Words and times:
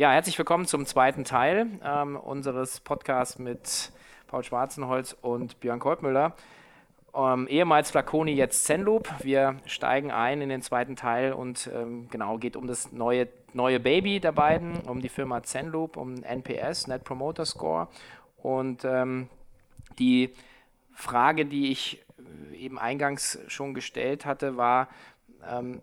Ja, 0.00 0.12
herzlich 0.12 0.38
willkommen 0.38 0.64
zum 0.64 0.86
zweiten 0.86 1.24
Teil 1.24 1.66
ähm, 1.84 2.16
unseres 2.16 2.80
Podcasts 2.80 3.38
mit 3.38 3.92
Paul 4.28 4.42
Schwarzenholz 4.42 5.14
und 5.20 5.60
Björn 5.60 5.78
Kolbmüller. 5.78 6.34
Ähm, 7.14 7.46
ehemals 7.48 7.90
Flaconi, 7.90 8.32
jetzt 8.32 8.64
Zenloop. 8.64 9.12
Wir 9.22 9.56
steigen 9.66 10.10
ein 10.10 10.40
in 10.40 10.48
den 10.48 10.62
zweiten 10.62 10.96
Teil 10.96 11.34
und 11.34 11.68
ähm, 11.74 12.08
genau 12.10 12.38
geht 12.38 12.56
um 12.56 12.66
das 12.66 12.92
neue, 12.92 13.28
neue 13.52 13.78
Baby 13.78 14.20
der 14.20 14.32
beiden, 14.32 14.80
um 14.86 15.02
die 15.02 15.10
Firma 15.10 15.42
Zenloop, 15.42 15.98
um 15.98 16.22
NPS, 16.22 16.86
Net 16.86 17.04
Promoter 17.04 17.44
Score. 17.44 17.88
Und 18.38 18.86
ähm, 18.86 19.28
die 19.98 20.30
Frage, 20.94 21.44
die 21.44 21.72
ich 21.72 22.02
eben 22.54 22.78
eingangs 22.78 23.38
schon 23.48 23.74
gestellt 23.74 24.24
hatte, 24.24 24.56
war, 24.56 24.88
ähm, 25.46 25.82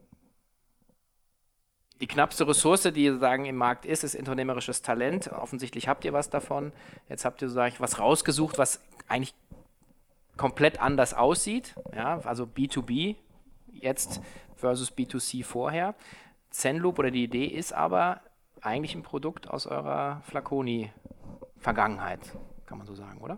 die 1.99 2.07
knappste 2.07 2.47
Ressource, 2.47 2.83
die 2.83 3.07
sozusagen 3.07 3.45
im 3.45 3.55
Markt 3.55 3.85
ist, 3.85 4.03
ist 4.03 4.15
unternehmerisches 4.15 4.81
Talent. 4.81 5.31
Offensichtlich 5.31 5.87
habt 5.87 6.05
ihr 6.05 6.13
was 6.13 6.29
davon. 6.29 6.71
Jetzt 7.09 7.25
habt 7.25 7.41
ihr 7.41 7.49
sozusagen 7.49 7.75
was 7.79 7.99
rausgesucht, 7.99 8.57
was 8.57 8.81
eigentlich 9.07 9.33
komplett 10.37 10.79
anders 10.79 11.13
aussieht. 11.13 11.75
Ja, 11.95 12.19
also 12.23 12.45
B2B 12.45 13.15
jetzt 13.71 14.21
versus 14.55 14.91
B2C 14.91 15.43
vorher. 15.43 15.95
Zenloop 16.51 16.99
oder 16.99 17.11
die 17.11 17.23
Idee 17.23 17.45
ist 17.45 17.73
aber 17.73 18.21
eigentlich 18.61 18.95
ein 18.95 19.03
Produkt 19.03 19.49
aus 19.49 19.67
eurer 19.67 20.21
Flaconi-Vergangenheit, 20.25 22.19
kann 22.65 22.77
man 22.77 22.87
so 22.87 22.95
sagen, 22.95 23.19
oder? 23.21 23.37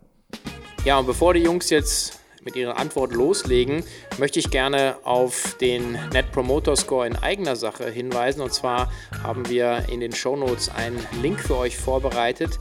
Ja, 0.86 0.98
und 0.98 1.06
bevor 1.06 1.34
die 1.34 1.42
Jungs 1.42 1.70
jetzt 1.70 2.20
mit 2.44 2.56
Ihrer 2.56 2.78
Antwort 2.78 3.14
loslegen, 3.14 3.84
möchte 4.18 4.40
ich 4.40 4.50
gerne 4.50 4.98
auf 5.04 5.56
den 5.60 5.94
Net 6.14 6.32
Promoter 6.32 6.76
Score 6.76 7.06
in 7.06 7.16
eigener 7.16 7.56
Sache 7.56 7.90
hinweisen. 7.90 8.42
Und 8.42 8.54
zwar 8.54 8.92
haben 9.24 9.50
wir 9.50 9.86
in 9.90 10.00
den 10.00 10.14
Show 10.14 10.36
Notes 10.36 10.70
einen 10.70 11.06
Link 11.22 11.40
für 11.40 11.58
euch 11.58 11.78
vorbereitet. 11.78 12.60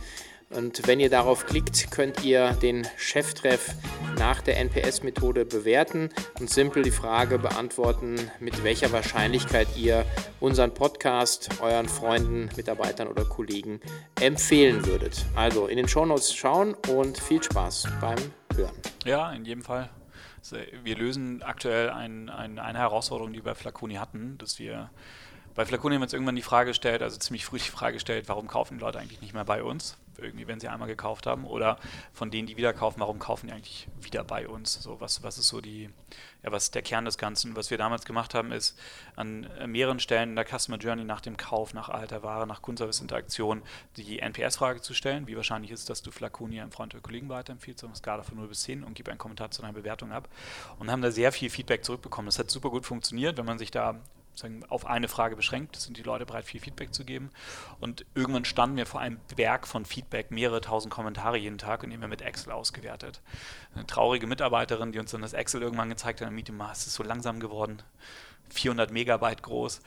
Und 0.50 0.86
wenn 0.86 0.98
ihr 0.98 1.10
darauf 1.10 1.44
klickt, 1.44 1.90
könnt 1.90 2.24
ihr 2.24 2.52
den 2.62 2.86
Cheftreff 2.96 3.74
nach 4.18 4.40
der 4.40 4.56
NPS-Methode 4.58 5.44
bewerten 5.44 6.08
und 6.40 6.48
simpel 6.48 6.82
die 6.82 6.90
Frage 6.90 7.38
beantworten, 7.38 8.16
mit 8.40 8.64
welcher 8.64 8.90
Wahrscheinlichkeit 8.90 9.68
ihr 9.76 10.06
unseren 10.40 10.72
Podcast 10.72 11.50
euren 11.60 11.88
Freunden, 11.88 12.48
Mitarbeitern 12.56 13.08
oder 13.08 13.26
Kollegen 13.26 13.80
empfehlen 14.20 14.86
würdet. 14.86 15.26
Also 15.36 15.66
in 15.66 15.76
den 15.76 15.88
Shownotes 15.88 16.32
schauen 16.34 16.74
und 16.88 17.18
viel 17.18 17.42
Spaß 17.42 17.86
beim 18.00 18.16
Hören. 18.58 18.74
Ja, 19.04 19.30
in 19.30 19.44
jedem 19.44 19.62
Fall. 19.62 19.88
Wir 20.82 20.96
lösen 20.96 21.44
aktuell 21.44 21.90
ein, 21.90 22.28
ein, 22.28 22.58
eine 22.58 22.78
Herausforderung, 22.78 23.32
die 23.32 23.38
wir 23.38 23.44
bei 23.44 23.54
Flaconi 23.54 23.94
hatten, 23.94 24.36
dass 24.38 24.58
wir 24.58 24.90
bei 25.58 25.66
Flaconi 25.66 25.96
haben 25.96 26.02
wir 26.02 26.04
uns 26.04 26.12
irgendwann 26.12 26.36
die 26.36 26.42
Frage 26.42 26.70
gestellt, 26.70 27.02
also 27.02 27.16
ziemlich 27.18 27.44
früh 27.44 27.58
die 27.58 27.64
Frage 27.64 27.94
gestellt, 27.94 28.28
warum 28.28 28.46
kaufen 28.46 28.78
die 28.78 28.80
Leute 28.80 29.00
eigentlich 29.00 29.20
nicht 29.20 29.34
mehr 29.34 29.44
bei 29.44 29.64
uns? 29.64 29.98
irgendwie, 30.18 30.46
wenn 30.46 30.60
sie 30.60 30.68
einmal 30.68 30.88
gekauft 30.88 31.26
haben, 31.26 31.44
oder 31.44 31.78
von 32.12 32.30
denen, 32.30 32.46
die 32.46 32.56
wieder 32.56 32.72
kaufen, 32.72 33.00
warum 33.00 33.18
kaufen 33.18 33.46
die 33.46 33.52
eigentlich 33.52 33.88
wieder 34.00 34.24
bei 34.24 34.48
uns? 34.48 34.74
So, 34.74 35.00
was, 35.00 35.22
was 35.22 35.38
ist 35.38 35.48
so 35.48 35.60
die, 35.60 35.90
ja, 36.42 36.52
was 36.52 36.70
der 36.70 36.82
Kern 36.82 37.04
des 37.04 37.18
Ganzen? 37.18 37.56
Was 37.56 37.70
wir 37.70 37.78
damals 37.78 38.04
gemacht 38.04 38.34
haben, 38.34 38.52
ist 38.52 38.78
an 39.16 39.48
mehreren 39.66 40.00
Stellen 40.00 40.30
in 40.30 40.36
der 40.36 40.44
Customer 40.44 40.78
Journey 40.78 41.04
nach 41.04 41.20
dem 41.20 41.36
Kauf, 41.36 41.74
nach 41.74 41.88
alter 41.88 42.22
Ware, 42.22 42.46
nach 42.46 42.62
Kundenservice-Interaktion 42.62 43.62
die 43.96 44.18
NPS-Frage 44.18 44.80
zu 44.80 44.94
stellen. 44.94 45.26
Wie 45.26 45.36
wahrscheinlich 45.36 45.70
ist 45.70 45.80
es, 45.80 45.86
dass 45.86 46.02
du 46.02 46.10
Flaconi 46.10 46.60
einem 46.60 46.72
Freund 46.72 46.94
oder 46.94 47.02
Kollegen 47.02 47.28
weiterempfiehlst, 47.28 47.84
auf 47.84 47.90
einer 47.90 47.96
Skala 47.96 48.22
von 48.22 48.36
0 48.36 48.48
bis 48.48 48.62
10 48.62 48.84
und 48.84 48.94
gib 48.94 49.08
einen 49.08 49.18
Kommentar 49.18 49.50
zu 49.50 49.62
deiner 49.62 49.74
Bewertung 49.74 50.12
ab. 50.12 50.28
Und 50.78 50.90
haben 50.90 51.02
da 51.02 51.10
sehr 51.10 51.32
viel 51.32 51.50
Feedback 51.50 51.84
zurückbekommen. 51.84 52.26
Das 52.26 52.38
hat 52.38 52.50
super 52.50 52.70
gut 52.70 52.86
funktioniert, 52.86 53.36
wenn 53.36 53.46
man 53.46 53.58
sich 53.58 53.70
da 53.70 54.00
auf 54.68 54.86
eine 54.86 55.08
Frage 55.08 55.36
beschränkt, 55.36 55.76
sind 55.76 55.96
die 55.96 56.02
Leute 56.02 56.26
bereit, 56.26 56.44
viel 56.44 56.60
Feedback 56.60 56.94
zu 56.94 57.04
geben. 57.04 57.30
Und 57.80 58.04
irgendwann 58.14 58.44
standen 58.44 58.76
wir 58.76 58.86
vor 58.86 59.00
einem 59.00 59.20
Berg 59.36 59.66
von 59.66 59.84
Feedback, 59.84 60.30
mehrere 60.30 60.60
tausend 60.60 60.92
Kommentare 60.92 61.38
jeden 61.38 61.58
Tag 61.58 61.82
und 61.82 61.90
die 61.90 61.96
haben 61.96 62.00
wir 62.00 62.08
mit 62.08 62.22
Excel 62.22 62.52
ausgewertet. 62.52 63.20
Eine 63.74 63.86
traurige 63.86 64.26
Mitarbeiterin, 64.26 64.92
die 64.92 64.98
uns 64.98 65.10
dann 65.10 65.22
das 65.22 65.32
Excel 65.32 65.62
irgendwann 65.62 65.88
gezeigt 65.88 66.20
hat, 66.20 66.28
im 66.28 66.34
Meeting, 66.34 66.60
es 66.72 66.86
ist 66.86 66.94
so 66.94 67.02
langsam 67.02 67.40
geworden, 67.40 67.82
400 68.50 68.90
Megabyte 68.90 69.42
groß. 69.42 69.80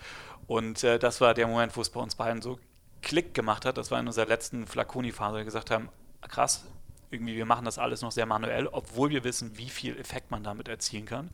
Und 0.48 0.84
äh, 0.84 1.00
das 1.00 1.22
war 1.22 1.34
der 1.34 1.48
Moment, 1.48 1.76
wo 1.76 1.82
es 1.82 1.90
bei 1.90 2.00
uns 2.00 2.16
beiden 2.16 2.42
so 2.42 2.60
Klick 3.02 3.34
gemacht 3.34 3.66
hat. 3.66 3.78
Das 3.78 3.92
war 3.92 4.00
in 4.00 4.08
unserer 4.08 4.28
letzten 4.28 4.68
Flaconi-Phase, 4.68 5.34
wo 5.34 5.38
wir 5.38 5.46
gesagt 5.46 5.72
haben, 5.72 5.90
krass, 6.22 6.66
irgendwie, 7.10 7.36
wir 7.36 7.46
machen 7.46 7.66
das 7.66 7.78
alles 7.78 8.02
noch 8.02 8.12
sehr 8.12 8.26
manuell, 8.26 8.68
obwohl 8.68 9.10
wir 9.10 9.24
wissen, 9.24 9.58
wie 9.58 9.70
viel 9.70 9.98
Effekt 9.98 10.32
man 10.32 10.44
damit 10.44 10.68
erzielen 10.68 11.06
kann. 11.06 11.30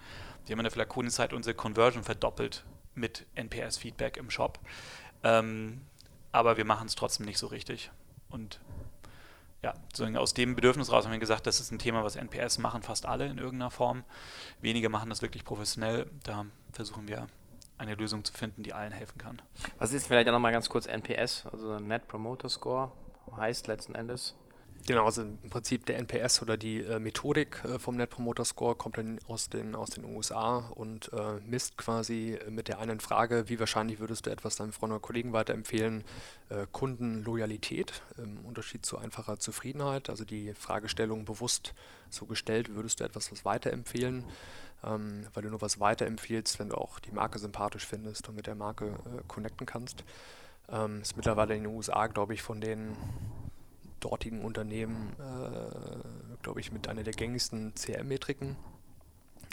Wir 0.45 0.53
haben 0.53 0.59
in 0.59 0.63
der 0.63 0.71
Flaconi-Zeit 0.71 1.33
unsere 1.33 1.55
Conversion 1.55 2.03
verdoppelt 2.03 2.63
mit 2.97 3.25
NPS-Feedback 3.35 4.17
im 4.17 4.29
Shop. 4.29 4.59
Ähm, 5.23 5.81
aber 6.31 6.57
wir 6.57 6.65
machen 6.65 6.87
es 6.87 6.95
trotzdem 6.95 7.25
nicht 7.25 7.37
so 7.37 7.47
richtig. 7.47 7.91
Und 8.29 8.59
ja, 9.63 9.73
aus 10.19 10.33
dem 10.33 10.55
Bedürfnis 10.55 10.91
raus 10.91 11.05
haben 11.05 11.11
wir 11.11 11.19
gesagt, 11.19 11.47
das 11.47 11.59
ist 11.59 11.71
ein 11.71 11.79
Thema, 11.79 12.03
was 12.03 12.15
NPS 12.15 12.59
machen 12.59 12.83
fast 12.83 13.05
alle 13.05 13.25
in 13.27 13.37
irgendeiner 13.37 13.71
Form. 13.71 14.03
Wenige 14.61 14.89
machen 14.89 15.09
das 15.09 15.21
wirklich 15.21 15.45
professionell. 15.45 16.09
Da 16.23 16.45
versuchen 16.71 17.07
wir 17.07 17.27
eine 17.77 17.95
Lösung 17.95 18.23
zu 18.23 18.33
finden, 18.33 18.63
die 18.63 18.73
allen 18.73 18.91
helfen 18.91 19.17
kann. 19.17 19.41
Was 19.77 19.93
ist 19.93 20.07
vielleicht 20.07 20.27
nochmal 20.27 20.51
ganz 20.51 20.69
kurz 20.69 20.85
NPS, 20.85 21.45
also 21.51 21.79
Net 21.79 22.07
Promoter 22.07 22.49
Score, 22.49 22.91
heißt 23.35 23.67
letzten 23.67 23.95
Endes? 23.95 24.35
Genau, 24.85 25.05
also 25.05 25.21
im 25.21 25.49
Prinzip 25.49 25.85
der 25.85 25.97
NPS 25.97 26.41
oder 26.41 26.55
die 26.55 26.81
äh, 26.81 26.99
Methodik 26.99 27.61
äh, 27.65 27.77
vom 27.77 27.97
Net 27.97 28.09
Promoter 28.09 28.45
Score 28.45 28.75
kommt 28.75 28.97
dann 28.97 29.19
aus 29.27 29.49
den, 29.49 29.75
aus 29.75 29.89
den 29.89 30.05
USA 30.05 30.59
und 30.75 31.11
äh, 31.11 31.41
misst 31.45 31.77
quasi 31.77 32.39
mit 32.49 32.69
der 32.69 32.79
einen 32.79 33.01
Frage, 33.01 33.49
wie 33.49 33.59
wahrscheinlich 33.59 33.99
würdest 33.99 34.25
du 34.25 34.29
etwas 34.29 34.55
deinem 34.55 34.71
Freund 34.71 34.93
oder 34.93 35.01
Kollegen 35.01 35.33
weiterempfehlen, 35.33 36.05
äh, 36.49 36.67
Kundenloyalität 36.71 38.01
im 38.17 38.45
Unterschied 38.45 38.85
zu 38.85 38.97
einfacher 38.97 39.39
Zufriedenheit, 39.39 40.09
also 40.09 40.23
die 40.23 40.53
Fragestellung 40.53 41.25
bewusst 41.25 41.73
so 42.09 42.25
gestellt, 42.25 42.73
würdest 42.73 43.01
du 43.01 43.03
etwas 43.03 43.29
was 43.31 43.43
weiterempfehlen, 43.43 44.23
ähm, 44.85 45.27
weil 45.33 45.43
du 45.43 45.49
nur 45.49 45.61
was 45.61 45.81
weiterempfiehlst, 45.81 46.59
wenn 46.59 46.69
du 46.69 46.75
auch 46.75 46.99
die 46.99 47.11
Marke 47.11 47.39
sympathisch 47.39 47.85
findest 47.85 48.29
und 48.29 48.35
mit 48.35 48.47
der 48.47 48.55
Marke 48.55 48.85
äh, 48.85 49.21
connecten 49.27 49.65
kannst. 49.65 50.05
Ähm, 50.69 51.01
ist 51.01 51.17
mittlerweile 51.17 51.55
in 51.55 51.63
den 51.63 51.73
USA, 51.73 52.07
glaube 52.07 52.33
ich, 52.33 52.41
von 52.41 52.61
den 52.61 52.95
dortigen 54.07 54.41
Unternehmen, 54.43 55.13
äh, 55.19 56.37
glaube 56.41 56.59
ich, 56.59 56.71
mit 56.71 56.87
einer 56.87 57.03
der 57.03 57.13
gängigsten 57.13 57.73
CRM-Metriken 57.75 58.55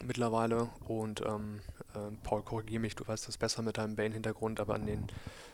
mittlerweile. 0.04 0.70
Und 0.86 1.22
ähm, 1.22 1.60
äh, 1.94 2.14
Paul, 2.22 2.42
korrigiere 2.42 2.80
mich, 2.80 2.94
du 2.94 3.06
weißt 3.06 3.26
das 3.26 3.36
besser 3.36 3.62
mit 3.62 3.78
deinem 3.78 3.96
Bain-Hintergrund, 3.96 4.60
aber 4.60 4.74
an 4.74 4.86
den 4.86 5.06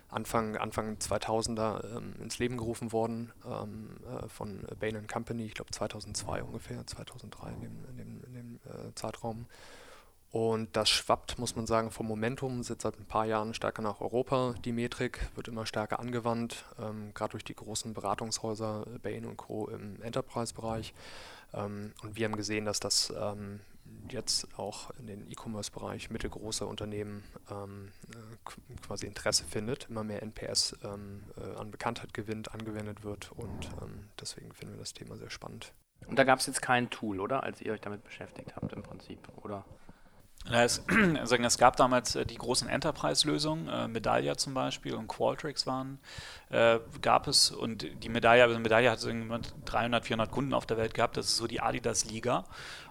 Anfang, 0.08 0.56
Anfang 0.56 0.96
2000er 0.96 1.96
ähm, 1.96 2.14
ins 2.20 2.38
Leben 2.38 2.56
gerufen 2.56 2.92
worden 2.92 3.32
ähm, 3.46 3.96
äh, 4.04 4.28
von 4.28 4.66
Bain 4.78 5.06
Company, 5.06 5.44
ich 5.44 5.54
glaube 5.54 5.70
2002 5.70 6.42
ungefähr, 6.42 6.86
2003 6.86 7.50
in 7.50 7.60
dem, 7.60 7.84
in 7.90 7.96
dem, 7.96 8.24
in 8.24 8.34
dem 8.34 8.60
äh, 8.66 8.94
Zeitraum. 8.94 9.46
Und 10.32 10.76
das 10.76 10.88
schwappt, 10.88 11.40
muss 11.40 11.56
man 11.56 11.66
sagen, 11.66 11.90
vom 11.90 12.06
Momentum, 12.06 12.62
sitzt 12.62 12.82
seit 12.82 12.98
ein 12.98 13.04
paar 13.04 13.26
Jahren 13.26 13.52
stärker 13.52 13.82
nach 13.82 14.00
Europa. 14.00 14.54
Die 14.64 14.70
Metrik 14.72 15.28
wird 15.34 15.48
immer 15.48 15.66
stärker 15.66 15.98
angewandt, 15.98 16.64
ähm, 16.80 17.12
gerade 17.14 17.32
durch 17.32 17.44
die 17.44 17.54
großen 17.54 17.94
Beratungshäuser 17.94 18.86
Bain 19.02 19.26
und 19.26 19.36
Co. 19.36 19.66
im 19.68 20.00
Enterprise-Bereich. 20.02 20.94
Ähm, 21.52 21.92
und 22.02 22.16
wir 22.16 22.26
haben 22.26 22.36
gesehen, 22.36 22.64
dass 22.64 22.78
das 22.78 23.12
ähm, 23.18 23.58
jetzt 24.08 24.46
auch 24.56 24.90
in 25.00 25.08
den 25.08 25.28
E-Commerce-Bereich 25.28 26.10
mittelgroße 26.10 26.64
Unternehmen 26.64 27.24
ähm, 27.50 27.90
äh, 28.14 28.76
quasi 28.86 29.06
Interesse 29.06 29.44
findet, 29.44 29.88
immer 29.90 30.04
mehr 30.04 30.22
NPS 30.22 30.76
ähm, 30.84 31.24
äh, 31.36 31.58
an 31.58 31.72
Bekanntheit 31.72 32.14
gewinnt, 32.14 32.54
angewendet 32.54 33.02
wird 33.02 33.32
und 33.32 33.68
ähm, 33.82 34.08
deswegen 34.20 34.52
finden 34.52 34.74
wir 34.74 34.80
das 34.80 34.94
Thema 34.94 35.16
sehr 35.16 35.30
spannend. 35.30 35.72
Und 36.06 36.18
da 36.18 36.24
gab 36.24 36.38
es 36.38 36.46
jetzt 36.46 36.62
kein 36.62 36.88
Tool, 36.90 37.20
oder? 37.20 37.42
Als 37.42 37.60
ihr 37.60 37.72
euch 37.72 37.80
damit 37.80 38.04
beschäftigt 38.04 38.54
habt 38.56 38.72
im 38.72 38.82
Prinzip, 38.82 39.18
oder? 39.42 39.64
Es, 40.48 40.82
also 41.18 41.36
es 41.36 41.58
gab 41.58 41.76
damals 41.76 42.16
äh, 42.16 42.24
die 42.24 42.36
großen 42.36 42.68
Enterprise-Lösungen, 42.68 43.68
äh, 43.68 43.88
Medallia 43.88 44.36
zum 44.36 44.54
Beispiel 44.54 44.94
und 44.94 45.06
Qualtrics 45.06 45.66
waren, 45.66 45.98
äh, 46.48 46.78
gab 47.02 47.28
es. 47.28 47.50
Und 47.50 47.86
die 48.02 48.08
Medallia, 48.08 48.44
also 48.44 48.58
Medallia 48.58 48.92
hat 48.92 49.00
so 49.00 49.10
300, 49.10 50.04
400 50.06 50.30
Kunden 50.30 50.54
auf 50.54 50.66
der 50.66 50.78
Welt 50.78 50.94
gehabt, 50.94 51.16
das 51.16 51.26
ist 51.26 51.36
so 51.36 51.46
die 51.46 51.60
Adidas-Liga 51.60 52.44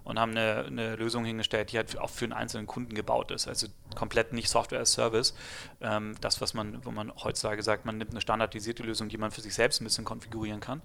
und 0.10 0.20
haben 0.20 0.32
eine, 0.32 0.66
eine, 0.66 0.96
Lösung 0.96 1.24
hingestellt, 1.24 1.72
die 1.72 1.78
halt 1.78 1.96
auch 2.00 2.10
für 2.10 2.26
einen 2.26 2.34
einzelnen 2.34 2.66
Kunden 2.66 2.96
gebaut 2.96 3.30
ist, 3.30 3.48
also 3.48 3.68
komplett 3.94 4.34
nicht 4.34 4.50
Software 4.50 4.80
as 4.82 4.92
Service. 4.92 5.36
Ähm, 5.82 6.16
das, 6.20 6.42
was 6.42 6.56
man, 6.56 6.84
wo 6.84 6.90
man 6.90 7.14
heutzutage 7.24 7.62
sagt, 7.62 7.86
man 7.86 8.00
nimmt 8.00 8.10
eine 8.10 8.20
standardisierte 8.20 8.82
Lösung, 8.82 9.08
die 9.10 9.20
man 9.20 9.30
für 9.30 9.42
sich 9.42 9.54
selbst 9.54 9.82
ein 9.82 9.84
bisschen 9.84 10.06
konfigurieren 10.06 10.62
kann, 10.62 10.82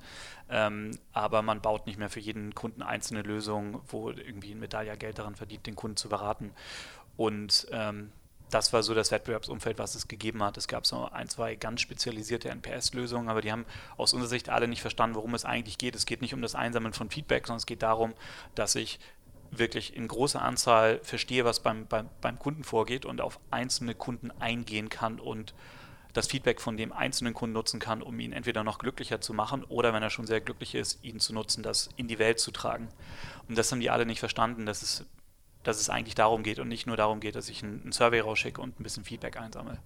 ähm, 0.51 0.91
aber 1.15 1.41
man 1.41 1.63
baut 1.63 1.87
nicht 1.87 1.99
mehr 1.99 2.11
für 2.11 2.21
jeden 2.21 2.55
Kunden 2.55 2.83
einzelne 2.83 3.23
Lösungen, 3.23 3.81
wo 3.89 4.11
irgendwie 4.11 4.53
ein 4.53 4.61
Medallia 4.61 4.95
Geld 4.95 5.19
daran 5.19 5.37
verdient, 5.37 5.67
den 5.67 5.75
Kunden 5.75 5.97
zu 5.97 6.11
beraten. 6.11 6.53
Und 7.17 7.67
ähm, 7.71 8.13
das 8.51 8.73
war 8.73 8.83
so 8.83 8.95
das 8.95 9.11
Wettbewerbsumfeld, 9.11 9.79
was 9.79 9.95
es 9.95 10.07
gegeben 10.07 10.43
hat. 10.43 10.57
Es 10.57 10.69
gab 10.69 10.87
so 10.87 11.09
ein, 11.11 11.29
zwei 11.29 11.57
ganz 11.57 11.81
spezialisierte 11.81 12.51
NPS-Lösungen, 12.51 13.29
aber 13.29 13.41
die 13.41 13.51
haben 13.51 13.65
aus 13.97 14.13
unserer 14.13 14.29
Sicht 14.29 14.49
alle 14.49 14.69
nicht 14.69 14.83
verstanden, 14.83 15.17
worum 15.17 15.35
es 15.35 15.45
eigentlich 15.45 15.79
geht. 15.79 15.97
Es 15.97 16.07
geht 16.07 16.23
nicht 16.23 16.35
um 16.35 16.43
das 16.43 16.55
Einsammeln 16.55 16.95
von 16.95 17.11
Feedback, 17.11 17.47
sondern 17.47 17.59
es 17.59 17.67
geht 17.67 17.83
darum, 17.83 18.15
dass 18.55 18.75
ich 18.75 19.01
wirklich 19.51 19.97
in 19.97 20.09
großer 20.09 20.43
Anzahl 20.43 21.01
verstehe, 21.03 21.45
was 21.45 21.61
beim, 21.61 21.87
beim, 21.87 22.09
beim 22.21 22.39
Kunden 22.39 22.65
vorgeht 22.65 23.05
und 23.05 23.21
auf 23.21 23.41
einzelne 23.51 23.95
Kunden 23.95 24.31
eingehen 24.41 24.89
kann 24.89 25.21
und 25.21 25.55
das 26.13 26.29
Feedback 26.29 26.61
von 26.61 26.77
dem 26.77 26.93
einzelnen 26.93 27.35
Kunden 27.35 27.55
nutzen 27.55 27.81
kann, 27.81 28.01
um 28.01 28.19
ihn 28.21 28.33
entweder 28.33 28.63
noch 28.63 28.79
glücklicher 28.79 29.21
zu 29.21 29.35
machen 29.35 29.65
oder 29.65 29.93
wenn 29.93 30.03
er 30.03 30.11
schon 30.11 30.27
sehr 30.27 30.41
glücklich 30.41 30.75
ist, 30.75 31.03
ihn 31.03 31.19
zu 31.19 31.35
nutzen, 31.35 31.63
das 31.63 31.89
in 31.97 32.07
die 32.07 32.21
Welt 32.21 32.39
zu 32.39 32.53
tragen. 32.53 32.89
Und 33.49 33.59
das 33.59 33.71
haben 33.73 33.81
die 33.81 33.91
alle 33.91 34.07
nicht 34.07 34.21
verstanden, 34.21 34.65
dass 34.65 34.83
es, 34.83 35.05
dass 35.65 35.81
es 35.81 35.91
eigentlich 35.91 36.15
darum 36.15 36.43
geht 36.43 36.59
und 36.59 36.69
nicht 36.69 36.87
nur 36.87 36.97
darum 36.97 37.21
geht, 37.21 37.35
dass 37.35 37.49
ich 37.49 37.63
einen 37.63 37.93
Survey 37.93 38.21
rausschicke 38.21 38.61
und 38.61 38.79
ein 38.79 38.83
bisschen 38.83 39.05
Feedback 39.05 39.37
einsammle. 39.39 39.79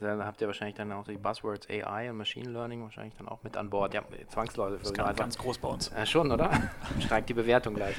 Da 0.00 0.24
habt 0.24 0.40
ihr 0.40 0.46
wahrscheinlich 0.46 0.76
dann 0.76 0.90
auch 0.92 1.04
die 1.04 1.18
Buzzwords 1.18 1.68
AI 1.68 2.10
und 2.10 2.16
Machine 2.16 2.50
Learning 2.50 2.82
wahrscheinlich 2.82 3.14
dann 3.18 3.28
auch 3.28 3.42
mit 3.42 3.58
an 3.58 3.68
Bord. 3.68 3.92
Ja, 3.92 4.02
zwangsläufig. 4.28 4.80
Das 4.80 4.90
ist 4.92 4.96
ganz, 4.96 5.18
ganz 5.18 5.36
groß 5.36 5.58
bei 5.58 5.68
uns. 5.68 5.90
Ja, 5.94 6.06
schon, 6.06 6.32
oder? 6.32 6.50
Steigt 7.00 7.28
die 7.28 7.34
Bewertung 7.34 7.74
gleich. 7.74 7.96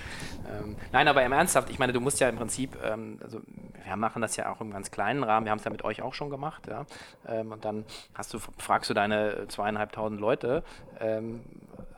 Ähm, 0.49 0.75
nein, 0.91 1.07
aber 1.07 1.23
im 1.23 1.31
Ernsthaft, 1.31 1.69
ich 1.69 1.77
meine, 1.77 1.93
du 1.93 2.01
musst 2.01 2.19
ja 2.19 2.27
im 2.27 2.37
Prinzip, 2.37 2.75
ähm, 2.83 3.19
also 3.21 3.39
wir 3.85 3.95
machen 3.97 4.23
das 4.23 4.35
ja 4.35 4.51
auch 4.51 4.61
im 4.61 4.71
ganz 4.71 4.89
kleinen 4.89 5.23
Rahmen, 5.23 5.45
wir 5.45 5.51
haben 5.51 5.59
es 5.59 5.63
ja 5.63 5.69
mit 5.69 5.83
euch 5.83 6.01
auch 6.01 6.15
schon 6.15 6.31
gemacht, 6.31 6.65
ja. 6.67 6.85
Ähm, 7.27 7.51
und 7.51 7.65
dann 7.65 7.85
hast 8.15 8.33
du, 8.33 8.39
fragst 8.57 8.89
du 8.89 8.95
deine 8.95 9.47
zweieinhalbtausend 9.47 10.19
Leute, 10.19 10.63
ähm, 10.99 11.41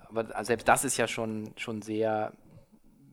aber 0.09 0.43
selbst 0.43 0.67
das 0.67 0.83
ist 0.83 0.97
ja 0.97 1.07
schon, 1.07 1.53
schon 1.55 1.81
sehr, 1.81 2.33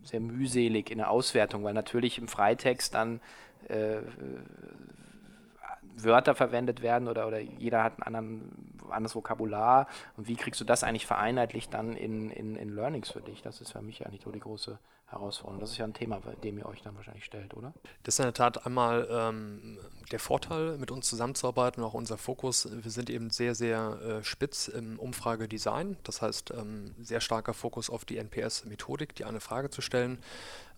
sehr 0.02 0.20
mühselig 0.20 0.90
in 0.90 0.98
der 0.98 1.10
Auswertung, 1.10 1.64
weil 1.64 1.74
natürlich 1.74 2.18
im 2.18 2.28
Freitext 2.28 2.94
dann 2.94 3.20
äh, 3.68 3.98
Wörter 6.04 6.34
verwendet 6.34 6.82
werden 6.82 7.08
oder, 7.08 7.26
oder 7.26 7.38
jeder 7.38 7.82
hat 7.82 7.98
ein 7.98 8.02
anderen, 8.02 8.78
anderes 8.90 9.14
Vokabular. 9.14 9.86
Und 10.16 10.28
wie 10.28 10.36
kriegst 10.36 10.60
du 10.60 10.64
das 10.64 10.84
eigentlich 10.84 11.06
vereinheitlicht 11.06 11.72
dann 11.72 11.96
in, 11.96 12.30
in, 12.30 12.56
in 12.56 12.74
Learnings 12.74 13.10
für 13.10 13.20
dich? 13.20 13.42
Das 13.42 13.60
ist 13.60 13.72
für 13.72 13.82
mich 13.82 14.06
eigentlich 14.06 14.22
so 14.22 14.30
die 14.30 14.40
große 14.40 14.78
Herausforderung. 15.10 15.60
Das 15.60 15.72
ist 15.72 15.78
ja 15.78 15.84
ein 15.84 15.94
Thema, 15.94 16.20
dem 16.42 16.58
ihr 16.58 16.66
euch 16.66 16.82
dann 16.82 16.94
wahrscheinlich 16.96 17.24
stellt, 17.24 17.54
oder? 17.54 17.74
Das 18.04 18.14
ist 18.14 18.20
in 18.20 18.26
der 18.26 18.34
Tat 18.34 18.64
einmal 18.64 19.08
ähm, 19.10 19.78
der 20.12 20.20
Vorteil, 20.20 20.78
mit 20.78 20.90
uns 20.90 21.08
zusammenzuarbeiten, 21.08 21.82
auch 21.82 21.94
unser 21.94 22.16
Fokus. 22.16 22.68
Wir 22.70 22.90
sind 22.90 23.10
eben 23.10 23.30
sehr, 23.30 23.54
sehr 23.54 23.98
äh, 24.02 24.24
spitz 24.24 24.68
im 24.68 24.98
Umfragedesign. 24.98 25.96
Das 26.04 26.22
heißt, 26.22 26.52
ähm, 26.52 26.94
sehr 27.00 27.20
starker 27.20 27.54
Fokus 27.54 27.90
auf 27.90 28.04
die 28.04 28.18
NPS-Methodik, 28.18 29.14
die 29.16 29.24
eine 29.24 29.40
Frage 29.40 29.70
zu 29.70 29.80
stellen. 29.80 30.18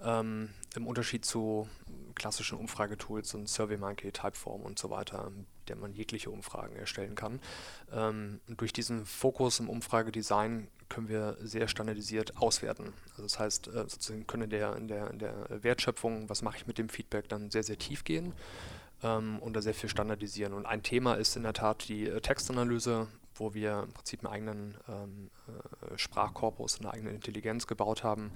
Ähm, 0.02 0.50
Im 0.74 0.86
Unterschied 0.86 1.24
zu 1.26 1.68
klassischen 2.14 2.58
Umfragetools 2.58 3.34
und 3.34 3.48
SurveyMonkey, 3.48 4.12
Typeform 4.12 4.62
und 4.62 4.78
so 4.78 4.90
weiter, 4.90 5.30
der 5.68 5.76
man 5.76 5.92
jegliche 5.92 6.30
Umfragen 6.30 6.76
erstellen 6.76 7.14
kann. 7.14 7.40
Ähm, 7.92 8.40
durch 8.48 8.72
diesen 8.72 9.06
Fokus 9.06 9.60
im 9.60 9.68
Umfragedesign 9.68 10.68
können 10.88 11.08
wir 11.08 11.36
sehr 11.40 11.68
standardisiert 11.68 12.36
auswerten. 12.36 12.92
Also 13.10 13.22
das 13.22 13.38
heißt, 13.38 13.68
äh, 13.68 13.88
sozusagen 13.88 14.26
können 14.26 14.44
in 14.44 14.50
der, 14.50 14.76
in, 14.76 14.88
der, 14.88 15.10
in 15.10 15.18
der 15.18 15.62
Wertschöpfung, 15.62 16.28
was 16.28 16.42
mache 16.42 16.58
ich 16.58 16.66
mit 16.66 16.78
dem 16.78 16.88
Feedback, 16.88 17.28
dann 17.28 17.50
sehr, 17.50 17.62
sehr 17.62 17.78
tief 17.78 18.04
gehen 18.04 18.34
ähm, 19.02 19.38
und 19.38 19.54
da 19.54 19.62
sehr 19.62 19.74
viel 19.74 19.88
standardisieren. 19.88 20.52
Und 20.52 20.66
ein 20.66 20.82
Thema 20.82 21.14
ist 21.14 21.36
in 21.36 21.44
der 21.44 21.54
Tat 21.54 21.88
die 21.88 22.06
äh, 22.08 22.20
Textanalyse, 22.20 23.08
wo 23.34 23.54
wir 23.54 23.84
im 23.84 23.92
Prinzip 23.92 24.24
einen 24.24 24.32
eigenen 24.32 24.78
ähm, 24.88 25.30
äh, 25.48 25.98
Sprachkorpus, 25.98 26.80
eine 26.80 26.92
eigene 26.92 27.10
Intelligenz 27.10 27.66
gebaut 27.66 28.04
haben, 28.04 28.32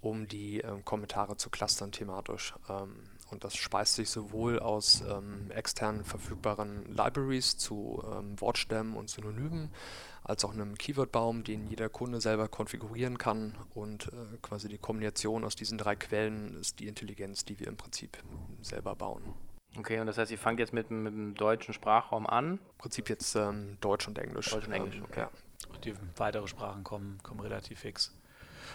um 0.00 0.28
die 0.28 0.60
ähm, 0.60 0.84
Kommentare 0.84 1.36
zu 1.36 1.50
clustern 1.50 1.92
thematisch. 1.92 2.54
Ähm, 2.68 2.96
und 3.30 3.44
das 3.44 3.56
speist 3.56 3.94
sich 3.94 4.10
sowohl 4.10 4.58
aus 4.58 5.02
ähm, 5.08 5.50
extern 5.50 6.04
verfügbaren 6.04 6.84
Libraries 6.86 7.56
zu 7.56 8.02
ähm, 8.12 8.40
Wortstämmen 8.40 8.96
und 8.96 9.08
Synonymen, 9.08 9.70
als 10.24 10.44
auch 10.44 10.52
einem 10.52 10.76
Keywordbaum, 10.76 11.44
den 11.44 11.68
jeder 11.68 11.88
Kunde 11.88 12.20
selber 12.20 12.48
konfigurieren 12.48 13.18
kann. 13.18 13.56
Und 13.72 14.08
äh, 14.08 14.36
quasi 14.42 14.68
die 14.68 14.78
Kombination 14.78 15.44
aus 15.44 15.54
diesen 15.54 15.78
drei 15.78 15.94
Quellen 15.94 16.56
ist 16.60 16.80
die 16.80 16.88
Intelligenz, 16.88 17.44
die 17.44 17.58
wir 17.60 17.68
im 17.68 17.76
Prinzip 17.76 18.18
selber 18.62 18.96
bauen. 18.96 19.22
Okay, 19.78 20.00
und 20.00 20.06
das 20.06 20.18
heißt, 20.18 20.30
ihr 20.30 20.38
fangt 20.38 20.58
jetzt 20.58 20.72
mit, 20.72 20.90
mit 20.90 21.12
dem 21.12 21.34
deutschen 21.34 21.72
Sprachraum 21.72 22.26
an? 22.26 22.54
Im 22.54 22.78
Prinzip 22.78 23.08
jetzt 23.08 23.34
ähm, 23.36 23.78
Deutsch 23.80 24.08
und 24.08 24.18
Englisch. 24.18 24.50
Deutsch 24.50 24.66
und 24.66 24.72
Englisch, 24.72 24.96
ähm, 24.96 25.04
okay. 25.04 25.20
Ja. 25.20 25.30
Die 25.84 25.94
weitere 26.16 26.46
Sprachen 26.48 26.82
kommen, 26.82 27.18
kommen 27.22 27.40
relativ 27.40 27.80
fix. 27.80 28.12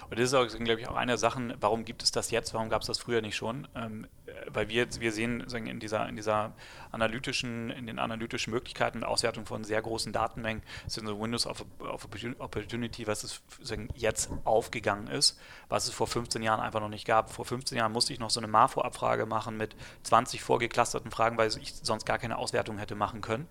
Und 0.09 0.19
das 0.19 0.31
ist 0.31 0.33
auch, 0.33 0.47
glaube 0.47 0.81
ich, 0.81 0.88
auch 0.88 0.95
eine 0.95 1.13
der 1.13 1.18
Sachen, 1.18 1.53
warum 1.59 1.83
gibt 1.83 2.03
es 2.03 2.12
das 2.12 2.31
jetzt, 2.31 2.53
warum 2.53 2.69
gab 2.69 2.81
es 2.81 2.88
das 2.88 3.00
früher 3.00 3.21
nicht 3.21 3.36
schon? 3.36 3.68
Ähm, 3.75 4.07
weil 4.48 4.70
wir, 4.70 4.88
wir 5.00 5.12
sehen 5.12 5.44
sagen, 5.48 5.68
in 5.68 5.80
dieser, 5.80 6.08
in 6.08 6.16
dieser 6.16 6.54
analytischen, 6.92 7.70
in 7.70 7.88
den 7.88 8.00
analytischen 8.00 8.52
Möglichkeiten 8.52 9.00
und 9.00 9.04
Auswertung 9.04 9.46
von 9.46 9.64
sehr 9.64 9.82
großen 9.82 10.14
Datenmengen 10.14 10.64
sind 10.88 11.08
so 11.08 11.20
Windows 11.20 11.46
of, 11.46 11.66
of 11.80 12.08
Opportunity, 12.40 13.08
was 13.08 13.24
es 13.24 13.42
sagen, 13.62 13.90
jetzt 13.96 14.30
aufgegangen 14.44 15.08
ist, 15.08 15.40
was 15.70 15.88
es 15.88 15.94
vor 15.94 16.08
15 16.08 16.42
Jahren 16.42 16.60
einfach 16.60 16.80
noch 16.80 16.90
nicht 16.90 17.06
gab. 17.06 17.32
Vor 17.32 17.46
15 17.46 17.78
Jahren 17.78 17.92
musste 17.92 18.14
ich 18.14 18.20
noch 18.20 18.30
so 18.30 18.40
eine 18.40 18.48
MAFO-Abfrage 18.48 19.26
machen 19.26 19.58
mit 19.58 19.76
20 20.04 20.42
vorgeclusterten 20.42 21.12
Fragen, 21.12 21.38
weil 21.38 21.48
ich 21.48 21.74
sonst 21.76 22.06
gar 22.06 22.18
keine 22.18 22.38
Auswertung 22.38 22.78
hätte 22.78 22.96
machen 22.96 23.22
können. 23.22 23.48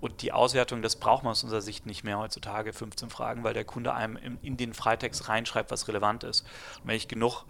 Und 0.00 0.22
die 0.22 0.32
Auswertung, 0.32 0.82
das 0.82 0.96
braucht 0.96 1.24
man 1.24 1.32
aus 1.32 1.42
unserer 1.42 1.62
Sicht 1.62 1.86
nicht 1.86 2.04
mehr 2.04 2.18
heutzutage, 2.18 2.72
15 2.72 3.10
Fragen, 3.10 3.44
weil 3.44 3.54
der 3.54 3.64
Kunde 3.64 3.94
einem 3.94 4.16
in, 4.16 4.38
in 4.42 4.56
den 4.56 4.74
Freitext 4.74 5.28
reinschreibt, 5.28 5.70
was 5.70 5.88
relevant 5.88 6.24
ist. 6.24 6.42
Und 6.82 6.88
wenn 6.88 6.96
ich 6.96 7.08
genug 7.08 7.44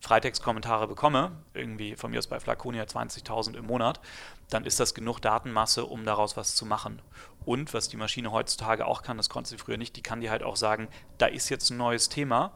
Freitext-Kommentare 0.00 0.86
bekomme, 0.88 1.32
irgendwie 1.54 1.96
von 1.96 2.10
mir 2.10 2.18
aus 2.18 2.26
bei 2.26 2.38
Flaconia 2.38 2.84
20.000 2.84 3.56
im 3.56 3.66
Monat, 3.66 4.00
dann 4.50 4.64
ist 4.64 4.78
das 4.78 4.94
genug 4.94 5.20
Datenmasse, 5.20 5.84
um 5.84 6.04
daraus 6.04 6.36
was 6.36 6.54
zu 6.54 6.66
machen. 6.66 7.02
Und 7.44 7.74
was 7.74 7.88
die 7.88 7.96
Maschine 7.96 8.32
heutzutage 8.32 8.86
auch 8.86 9.02
kann, 9.02 9.16
das 9.16 9.28
konnte 9.28 9.50
sie 9.50 9.58
früher 9.58 9.78
nicht, 9.78 9.96
die 9.96 10.02
kann 10.02 10.20
dir 10.20 10.30
halt 10.30 10.42
auch 10.42 10.56
sagen, 10.56 10.88
da 11.18 11.26
ist 11.26 11.48
jetzt 11.48 11.70
ein 11.70 11.76
neues 11.76 12.08
Thema 12.08 12.52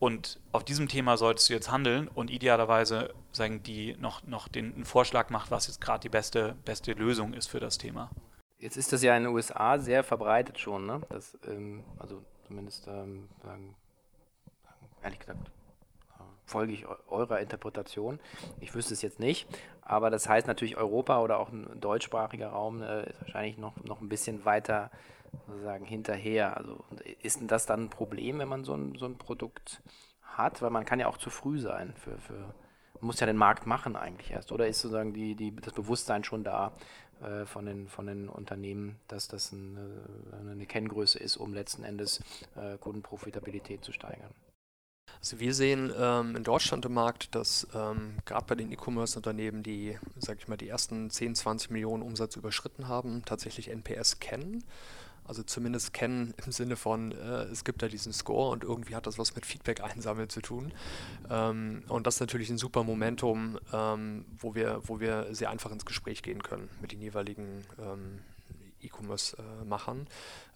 und 0.00 0.40
auf 0.52 0.64
diesem 0.64 0.88
Thema 0.88 1.18
solltest 1.18 1.50
du 1.50 1.52
jetzt 1.52 1.70
handeln 1.70 2.08
und 2.08 2.30
idealerweise 2.30 3.12
sagen 3.32 3.62
die 3.62 3.94
noch, 4.00 4.26
noch 4.26 4.48
den 4.48 4.74
einen 4.74 4.84
Vorschlag 4.86 5.28
macht, 5.28 5.50
was 5.50 5.66
jetzt 5.66 5.80
gerade 5.80 6.00
die 6.00 6.08
beste, 6.08 6.56
beste 6.64 6.94
Lösung 6.94 7.34
ist 7.34 7.48
für 7.48 7.60
das 7.60 7.76
Thema. 7.76 8.10
Jetzt 8.58 8.78
ist 8.78 8.94
das 8.94 9.02
ja 9.02 9.14
in 9.14 9.24
den 9.24 9.34
USA 9.34 9.78
sehr 9.78 10.02
verbreitet 10.02 10.58
schon, 10.58 10.86
ne? 10.86 11.02
Das, 11.10 11.36
ähm, 11.46 11.84
also 11.98 12.22
zumindest 12.46 12.88
ähm, 12.88 13.28
sagen, 13.42 13.76
ehrlich 15.02 15.18
gesagt, 15.18 15.50
folge 16.50 16.72
ich 16.72 16.84
eurer 17.08 17.40
Interpretation. 17.40 18.18
Ich 18.60 18.74
wüsste 18.74 18.94
es 18.94 19.02
jetzt 19.02 19.20
nicht, 19.20 19.48
aber 19.82 20.10
das 20.10 20.28
heißt 20.28 20.46
natürlich 20.46 20.76
Europa 20.76 21.20
oder 21.20 21.38
auch 21.38 21.50
ein 21.50 21.80
deutschsprachiger 21.80 22.48
Raum 22.48 22.82
äh, 22.82 23.08
ist 23.08 23.20
wahrscheinlich 23.22 23.56
noch, 23.56 23.76
noch 23.84 24.00
ein 24.00 24.08
bisschen 24.08 24.44
weiter 24.44 24.90
sozusagen 25.46 25.84
hinterher. 25.84 26.56
Also 26.56 26.84
ist 27.22 27.40
denn 27.40 27.48
das 27.48 27.66
dann 27.66 27.84
ein 27.84 27.90
Problem, 27.90 28.38
wenn 28.40 28.48
man 28.48 28.64
so 28.64 28.74
ein, 28.74 28.96
so 28.98 29.06
ein 29.06 29.16
Produkt 29.16 29.80
hat? 30.22 30.60
Weil 30.60 30.70
man 30.70 30.84
kann 30.84 31.00
ja 31.00 31.06
auch 31.06 31.18
zu 31.18 31.30
früh 31.30 31.60
sein 31.60 31.94
für, 31.96 32.18
für 32.18 32.54
man 33.00 33.06
muss 33.06 33.20
ja 33.20 33.26
den 33.26 33.36
Markt 33.36 33.66
machen 33.66 33.96
eigentlich 33.96 34.30
erst. 34.30 34.52
Oder 34.52 34.66
ist 34.66 34.80
sozusagen 34.80 35.12
die, 35.12 35.34
die, 35.34 35.54
das 35.56 35.72
Bewusstsein 35.72 36.24
schon 36.24 36.44
da 36.44 36.72
äh, 37.22 37.46
von, 37.46 37.64
den, 37.64 37.88
von 37.88 38.06
den 38.06 38.28
Unternehmen, 38.28 38.96
dass 39.08 39.28
das 39.28 39.52
eine, 39.52 40.04
eine 40.50 40.66
Kenngröße 40.66 41.18
ist, 41.18 41.36
um 41.36 41.54
letzten 41.54 41.84
Endes 41.84 42.20
äh, 42.56 42.76
Kundenprofitabilität 42.78 43.84
zu 43.84 43.92
steigern? 43.92 44.34
Also 45.20 45.38
wir 45.38 45.52
sehen 45.52 45.92
ähm, 45.98 46.34
in 46.34 46.44
Deutschland 46.44 46.86
im 46.86 46.94
Markt, 46.94 47.34
dass 47.34 47.66
ähm, 47.74 48.14
gerade 48.24 48.46
bei 48.46 48.54
den 48.54 48.72
E-Commerce-Unternehmen, 48.72 49.62
die, 49.62 49.98
sag 50.18 50.38
ich 50.38 50.48
mal, 50.48 50.56
die 50.56 50.68
ersten 50.68 51.10
10, 51.10 51.34
20 51.34 51.70
Millionen 51.70 52.02
Umsatz 52.02 52.36
überschritten 52.36 52.88
haben, 52.88 53.22
tatsächlich 53.26 53.68
NPS 53.68 54.18
kennen. 54.18 54.64
Also 55.24 55.42
zumindest 55.42 55.92
kennen 55.92 56.34
im 56.44 56.52
Sinne 56.52 56.74
von, 56.74 57.12
äh, 57.12 57.44
es 57.44 57.64
gibt 57.64 57.82
da 57.82 57.88
diesen 57.88 58.12
Score 58.14 58.50
und 58.50 58.64
irgendwie 58.64 58.96
hat 58.96 59.06
das 59.06 59.18
was 59.18 59.34
mit 59.34 59.44
Feedback 59.44 59.82
einsammeln 59.82 60.30
zu 60.30 60.40
tun. 60.40 60.72
Ähm, 61.30 61.84
und 61.88 62.06
das 62.06 62.14
ist 62.16 62.20
natürlich 62.20 62.48
ein 62.48 62.58
super 62.58 62.82
Momentum, 62.82 63.58
ähm, 63.72 64.24
wo, 64.38 64.54
wir, 64.54 64.80
wo 64.86 65.00
wir 65.00 65.26
sehr 65.32 65.50
einfach 65.50 65.70
ins 65.70 65.84
Gespräch 65.84 66.22
gehen 66.22 66.42
können 66.42 66.70
mit 66.80 66.92
den 66.92 67.00
jeweiligen 67.00 67.62
ähm, 67.78 68.20
E-Commerce-Machern. 68.82 70.06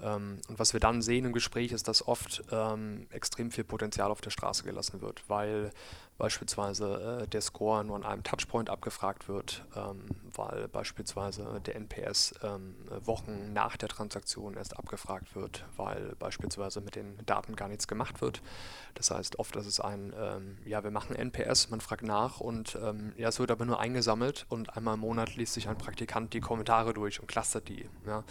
Ähm, 0.00 0.38
und 0.48 0.58
was 0.58 0.72
wir 0.72 0.80
dann 0.80 1.02
sehen 1.02 1.24
im 1.24 1.32
Gespräch 1.32 1.72
ist, 1.72 1.88
dass 1.88 2.06
oft 2.06 2.44
ähm, 2.50 3.06
extrem 3.10 3.50
viel 3.50 3.64
Potenzial 3.64 4.10
auf 4.10 4.20
der 4.20 4.30
Straße 4.30 4.64
gelassen 4.64 5.00
wird, 5.00 5.22
weil 5.28 5.70
beispielsweise 6.18 7.22
äh, 7.22 7.26
der 7.26 7.40
Score 7.40 7.84
nur 7.84 7.96
an 7.96 8.04
einem 8.04 8.22
Touchpoint 8.22 8.70
abgefragt 8.70 9.28
wird, 9.28 9.64
ähm, 9.74 10.06
weil 10.32 10.68
beispielsweise 10.68 11.60
der 11.66 11.74
NPS 11.76 12.34
ähm, 12.42 12.76
Wochen 13.04 13.52
nach 13.52 13.76
der 13.76 13.88
Transaktion 13.88 14.54
erst 14.54 14.78
abgefragt 14.78 15.34
wird, 15.34 15.64
weil 15.76 16.14
beispielsweise 16.18 16.80
mit 16.80 16.94
den 16.94 17.18
Daten 17.26 17.56
gar 17.56 17.68
nichts 17.68 17.88
gemacht 17.88 18.20
wird. 18.20 18.42
Das 18.94 19.10
heißt, 19.10 19.38
oft 19.38 19.56
ist 19.56 19.66
es 19.66 19.80
ein, 19.80 20.12
ähm, 20.16 20.58
ja, 20.64 20.84
wir 20.84 20.92
machen 20.92 21.16
NPS, 21.16 21.70
man 21.70 21.80
fragt 21.80 22.04
nach 22.04 22.40
und 22.40 22.78
ähm, 22.80 23.12
ja, 23.16 23.28
es 23.28 23.40
wird 23.40 23.50
aber 23.50 23.64
nur 23.64 23.80
eingesammelt 23.80 24.46
und 24.48 24.76
einmal 24.76 24.94
im 24.94 25.00
Monat 25.00 25.34
liest 25.34 25.54
sich 25.54 25.68
ein 25.68 25.78
Praktikant 25.78 26.32
die 26.32 26.40
Kommentare 26.40 26.94
durch 26.94 27.20
und 27.20 27.26
clustert 27.26 27.68
die. 27.68 27.88
Ja. 28.06 28.22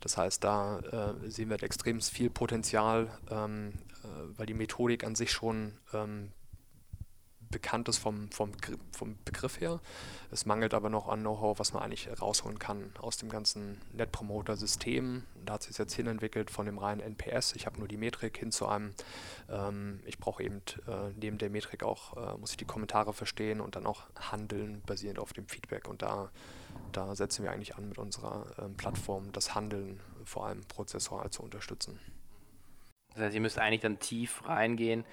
Das 0.00 0.16
heißt, 0.16 0.44
da 0.44 0.78
äh, 0.78 1.30
sehen 1.30 1.50
wir 1.50 1.60
extrem 1.62 2.00
viel 2.00 2.30
Potenzial, 2.30 3.10
ähm, 3.30 3.72
äh, 4.04 4.06
weil 4.36 4.46
die 4.46 4.54
Methodik 4.54 5.02
an 5.02 5.16
sich 5.16 5.32
schon 5.32 5.78
ähm, 5.92 6.30
bekannt 7.54 7.88
ist 7.88 7.98
vom, 7.98 8.30
vom, 8.30 8.52
vom 8.92 9.16
Begriff 9.24 9.60
her. 9.60 9.80
Es 10.30 10.44
mangelt 10.44 10.74
aber 10.74 10.90
noch 10.90 11.08
an 11.08 11.20
Know-how, 11.20 11.58
was 11.58 11.72
man 11.72 11.82
eigentlich 11.82 12.08
rausholen 12.20 12.58
kann 12.58 12.92
aus 13.00 13.16
dem 13.16 13.28
ganzen 13.28 13.80
Net 13.92 14.12
Promoter-System. 14.12 15.24
Da 15.44 15.54
hat 15.54 15.62
sich 15.62 15.78
jetzt 15.78 15.94
hin 15.94 16.06
entwickelt 16.06 16.50
von 16.50 16.66
dem 16.66 16.78
reinen 16.78 17.00
NPS. 17.00 17.54
Ich 17.54 17.66
habe 17.66 17.78
nur 17.78 17.88
die 17.88 17.96
Metrik 17.96 18.36
hin 18.36 18.52
zu 18.52 18.66
einem, 18.66 18.92
ähm, 19.48 20.00
ich 20.04 20.18
brauche 20.18 20.42
eben 20.42 20.62
äh, 20.86 21.12
neben 21.16 21.38
der 21.38 21.50
Metrik 21.50 21.82
auch, 21.82 22.16
äh, 22.16 22.38
muss 22.38 22.50
ich 22.50 22.56
die 22.56 22.64
Kommentare 22.64 23.12
verstehen 23.12 23.60
und 23.60 23.76
dann 23.76 23.86
auch 23.86 24.02
handeln 24.18 24.82
basierend 24.84 25.18
auf 25.18 25.32
dem 25.32 25.46
Feedback. 25.48 25.88
Und 25.88 26.02
da 26.02 26.30
da 26.92 27.14
setzen 27.14 27.44
wir 27.44 27.52
eigentlich 27.52 27.76
an 27.76 27.88
mit 27.88 27.98
unserer 27.98 28.46
ähm, 28.58 28.76
Plattform, 28.76 29.32
das 29.32 29.54
Handeln 29.54 30.00
vor 30.24 30.46
allem 30.46 30.60
prozessual 30.62 31.30
zu 31.30 31.42
unterstützen. 31.42 31.98
Das 33.14 33.24
heißt, 33.24 33.34
ihr 33.34 33.40
müsst 33.40 33.58
eigentlich 33.58 33.80
dann 33.80 33.98
tief 33.98 34.46
reingehen, 34.46 35.04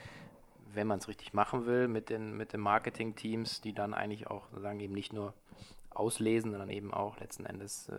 wenn 0.74 0.88
man 0.88 1.00
es 1.00 1.08
richtig 1.08 1.34
machen 1.34 1.66
will, 1.66 1.88
mit 1.88 2.10
den, 2.10 2.36
mit 2.38 2.54
den 2.54 2.62
Marketing-Teams, 2.62 3.62
die 3.62 3.74
dann 3.74 3.94
eigentlich 3.94 4.28
auch 4.28 4.44
sagen, 4.62 4.80
eben 4.80 4.94
nicht 4.94 5.14
nur 5.14 5.34
auslesen, 5.90 6.52
sondern 6.52 6.70
eben 6.70 6.94
auch 6.94 7.20
letzten 7.20 7.46
Endes 7.46 7.90
äh, 7.90 7.98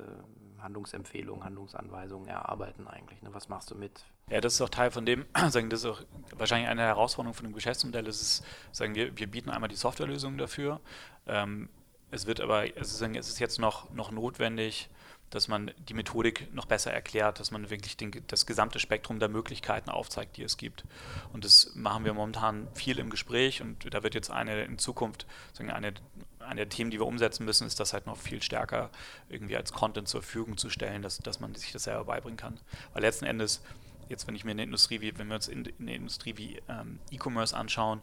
Handlungsempfehlungen, 0.60 1.44
Handlungsanweisungen 1.44 2.28
erarbeiten 2.28 2.88
eigentlich. 2.88 3.20
Ne? 3.22 3.30
Was 3.32 3.48
machst 3.48 3.70
du 3.70 3.74
mit? 3.74 4.04
Ja, 4.30 4.40
das 4.40 4.54
ist 4.54 4.62
auch 4.62 4.68
Teil 4.68 4.90
von 4.90 5.04
dem, 5.04 5.26
sagen, 5.48 5.68
das 5.68 5.80
ist 5.80 5.86
auch 5.86 6.02
wahrscheinlich 6.36 6.68
eine 6.68 6.82
Herausforderung 6.82 7.34
von 7.34 7.44
dem 7.44 7.52
Geschäftsmodell. 7.52 8.04
Das 8.04 8.20
ist, 8.20 8.44
sagen 8.72 8.94
wir, 8.94 9.16
wir 9.16 9.26
bieten 9.26 9.50
einmal 9.50 9.68
die 9.68 9.76
Softwarelösung 9.76 10.38
dafür. 10.38 10.80
Ähm, 11.26 11.68
es 12.10 12.26
wird 12.26 12.40
aber, 12.40 12.66
also 12.76 13.06
es 13.06 13.28
ist 13.28 13.38
jetzt 13.38 13.58
noch, 13.58 13.90
noch 13.90 14.10
notwendig, 14.10 14.90
dass 15.32 15.48
man 15.48 15.70
die 15.88 15.94
Methodik 15.94 16.52
noch 16.52 16.66
besser 16.66 16.92
erklärt, 16.92 17.40
dass 17.40 17.50
man 17.50 17.70
wirklich 17.70 17.96
den, 17.96 18.12
das 18.26 18.44
gesamte 18.44 18.78
Spektrum 18.78 19.18
der 19.18 19.30
Möglichkeiten 19.30 19.88
aufzeigt, 19.88 20.36
die 20.36 20.42
es 20.42 20.58
gibt. 20.58 20.84
Und 21.32 21.46
das 21.46 21.74
machen 21.74 22.04
wir 22.04 22.12
momentan 22.12 22.68
viel 22.74 22.98
im 22.98 23.08
Gespräch 23.08 23.62
und 23.62 23.92
da 23.92 24.02
wird 24.02 24.14
jetzt 24.14 24.30
eine 24.30 24.62
in 24.64 24.78
Zukunft, 24.78 25.26
sagen 25.54 25.70
eine, 25.70 25.94
eine 26.40 26.56
der 26.56 26.68
Themen, 26.68 26.90
die 26.90 26.98
wir 26.98 27.06
umsetzen 27.06 27.46
müssen, 27.46 27.66
ist 27.66 27.80
das 27.80 27.94
halt 27.94 28.06
noch 28.06 28.18
viel 28.18 28.42
stärker 28.42 28.90
irgendwie 29.30 29.56
als 29.56 29.72
Content 29.72 30.06
zur 30.06 30.20
Verfügung 30.22 30.58
zu 30.58 30.68
stellen, 30.68 31.00
dass, 31.00 31.16
dass 31.16 31.40
man 31.40 31.54
sich 31.54 31.72
das 31.72 31.84
selber 31.84 32.04
beibringen 32.04 32.36
kann. 32.36 32.60
Weil 32.92 33.00
letzten 33.00 33.24
Endes, 33.24 33.62
jetzt 34.10 34.26
wenn 34.26 34.34
ich 34.34 34.44
mir 34.44 34.50
in 34.50 34.58
der 34.58 34.66
Industrie, 34.66 35.00
wie, 35.00 35.16
wenn 35.16 35.28
wir 35.28 35.36
uns 35.36 35.48
in, 35.48 35.64
in 35.64 35.86
der 35.86 35.96
Industrie 35.96 36.36
wie 36.36 36.60
ähm, 36.68 36.98
E-Commerce 37.10 37.56
anschauen, 37.56 38.02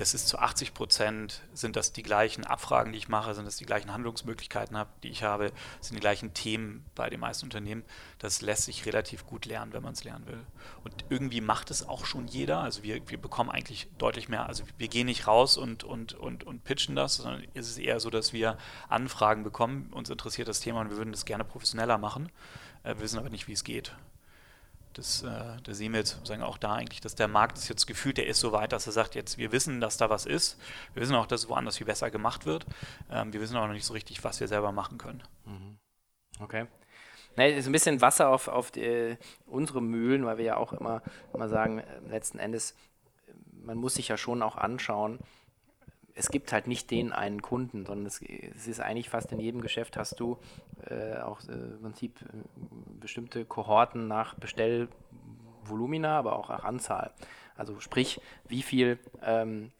das 0.00 0.14
ist 0.14 0.28
zu 0.28 0.38
80 0.38 0.72
Prozent, 0.72 1.42
sind 1.52 1.76
das 1.76 1.92
die 1.92 2.02
gleichen 2.02 2.46
Abfragen, 2.46 2.92
die 2.92 2.98
ich 2.98 3.10
mache, 3.10 3.34
sind 3.34 3.44
das 3.44 3.58
die 3.58 3.66
gleichen 3.66 3.92
Handlungsmöglichkeiten, 3.92 4.74
habe, 4.74 4.88
die 5.02 5.08
ich 5.08 5.24
habe, 5.24 5.52
sind 5.82 5.94
die 5.94 6.00
gleichen 6.00 6.32
Themen 6.32 6.86
bei 6.94 7.10
den 7.10 7.20
meisten 7.20 7.44
Unternehmen. 7.44 7.84
Das 8.18 8.40
lässt 8.40 8.62
sich 8.62 8.86
relativ 8.86 9.26
gut 9.26 9.44
lernen, 9.44 9.74
wenn 9.74 9.82
man 9.82 9.92
es 9.92 10.02
lernen 10.02 10.26
will. 10.26 10.40
Und 10.84 11.04
irgendwie 11.10 11.42
macht 11.42 11.70
es 11.70 11.86
auch 11.86 12.06
schon 12.06 12.28
jeder. 12.28 12.60
Also 12.60 12.82
wir, 12.82 13.10
wir 13.10 13.20
bekommen 13.20 13.50
eigentlich 13.50 13.88
deutlich 13.98 14.30
mehr, 14.30 14.46
also 14.46 14.64
wir 14.78 14.88
gehen 14.88 15.04
nicht 15.04 15.26
raus 15.26 15.58
und, 15.58 15.84
und, 15.84 16.14
und, 16.14 16.44
und 16.44 16.64
pitchen 16.64 16.96
das, 16.96 17.16
sondern 17.16 17.44
es 17.52 17.68
ist 17.68 17.76
eher 17.76 18.00
so, 18.00 18.08
dass 18.08 18.32
wir 18.32 18.56
Anfragen 18.88 19.44
bekommen, 19.44 19.92
uns 19.92 20.08
interessiert 20.08 20.48
das 20.48 20.60
Thema 20.60 20.80
und 20.80 20.88
wir 20.88 20.96
würden 20.96 21.12
das 21.12 21.26
gerne 21.26 21.44
professioneller 21.44 21.98
machen. 21.98 22.30
Äh, 22.84 22.94
wir 22.94 23.00
wissen 23.00 23.18
aber 23.18 23.28
nicht, 23.28 23.48
wie 23.48 23.52
es 23.52 23.64
geht. 23.64 23.94
Das, 24.94 25.22
äh, 25.22 25.28
da 25.62 25.74
sehen 25.74 25.92
wir 25.92 26.00
jetzt 26.00 26.26
sagen 26.26 26.42
auch 26.42 26.58
da 26.58 26.74
eigentlich, 26.74 27.00
dass 27.00 27.14
der 27.14 27.28
Markt 27.28 27.58
ist 27.58 27.68
jetzt 27.68 27.86
gefühlt, 27.86 28.18
der 28.18 28.26
ist 28.26 28.40
so 28.40 28.52
weit, 28.52 28.72
dass 28.72 28.86
er 28.86 28.92
sagt, 28.92 29.14
jetzt 29.14 29.38
wir 29.38 29.52
wissen, 29.52 29.80
dass 29.80 29.96
da 29.96 30.10
was 30.10 30.26
ist. 30.26 30.58
Wir 30.94 31.02
wissen 31.02 31.14
auch, 31.14 31.26
dass 31.26 31.42
es 31.42 31.48
woanders 31.48 31.76
viel 31.76 31.86
besser 31.86 32.10
gemacht 32.10 32.44
wird. 32.44 32.66
Ähm, 33.10 33.32
wir 33.32 33.40
wissen 33.40 33.56
aber 33.56 33.68
noch 33.68 33.74
nicht 33.74 33.86
so 33.86 33.92
richtig, 33.92 34.24
was 34.24 34.40
wir 34.40 34.48
selber 34.48 34.72
machen 34.72 34.98
können. 34.98 35.22
Mhm. 35.44 35.78
Okay. 36.40 36.66
Na, 37.36 37.46
ist 37.46 37.66
ein 37.66 37.72
bisschen 37.72 38.00
Wasser 38.00 38.28
auf, 38.28 38.48
auf 38.48 38.70
die, 38.72 38.82
äh, 38.82 39.16
unsere 39.46 39.80
Mühlen, 39.80 40.24
weil 40.24 40.38
wir 40.38 40.44
ja 40.44 40.56
auch 40.56 40.72
immer, 40.72 41.02
immer 41.32 41.48
sagen, 41.48 41.78
äh, 41.78 41.84
letzten 42.08 42.38
Endes, 42.38 42.74
man 43.52 43.78
muss 43.78 43.94
sich 43.94 44.08
ja 44.08 44.16
schon 44.16 44.42
auch 44.42 44.56
anschauen, 44.56 45.20
es 46.14 46.30
gibt 46.30 46.52
halt 46.52 46.66
nicht 46.66 46.90
den 46.90 47.12
einen 47.12 47.42
Kunden, 47.42 47.86
sondern 47.86 48.06
es, 48.06 48.20
es 48.22 48.66
ist 48.66 48.80
eigentlich 48.80 49.08
fast 49.08 49.32
in 49.32 49.40
jedem 49.40 49.60
Geschäft 49.60 49.96
hast 49.96 50.20
du 50.20 50.38
äh, 50.86 51.18
auch 51.18 51.40
äh, 51.48 51.52
im 51.52 51.82
Prinzip 51.82 52.20
äh, 52.22 52.26
bestimmte 53.00 53.44
Kohorten 53.44 54.08
nach 54.08 54.34
Bestellvolumina, 54.34 56.18
aber 56.18 56.36
auch 56.36 56.48
nach 56.48 56.64
Anzahl. 56.64 57.12
Also 57.56 57.80
sprich, 57.80 58.20
wie 58.48 58.62
viel 58.62 58.98
ähm, 59.22 59.70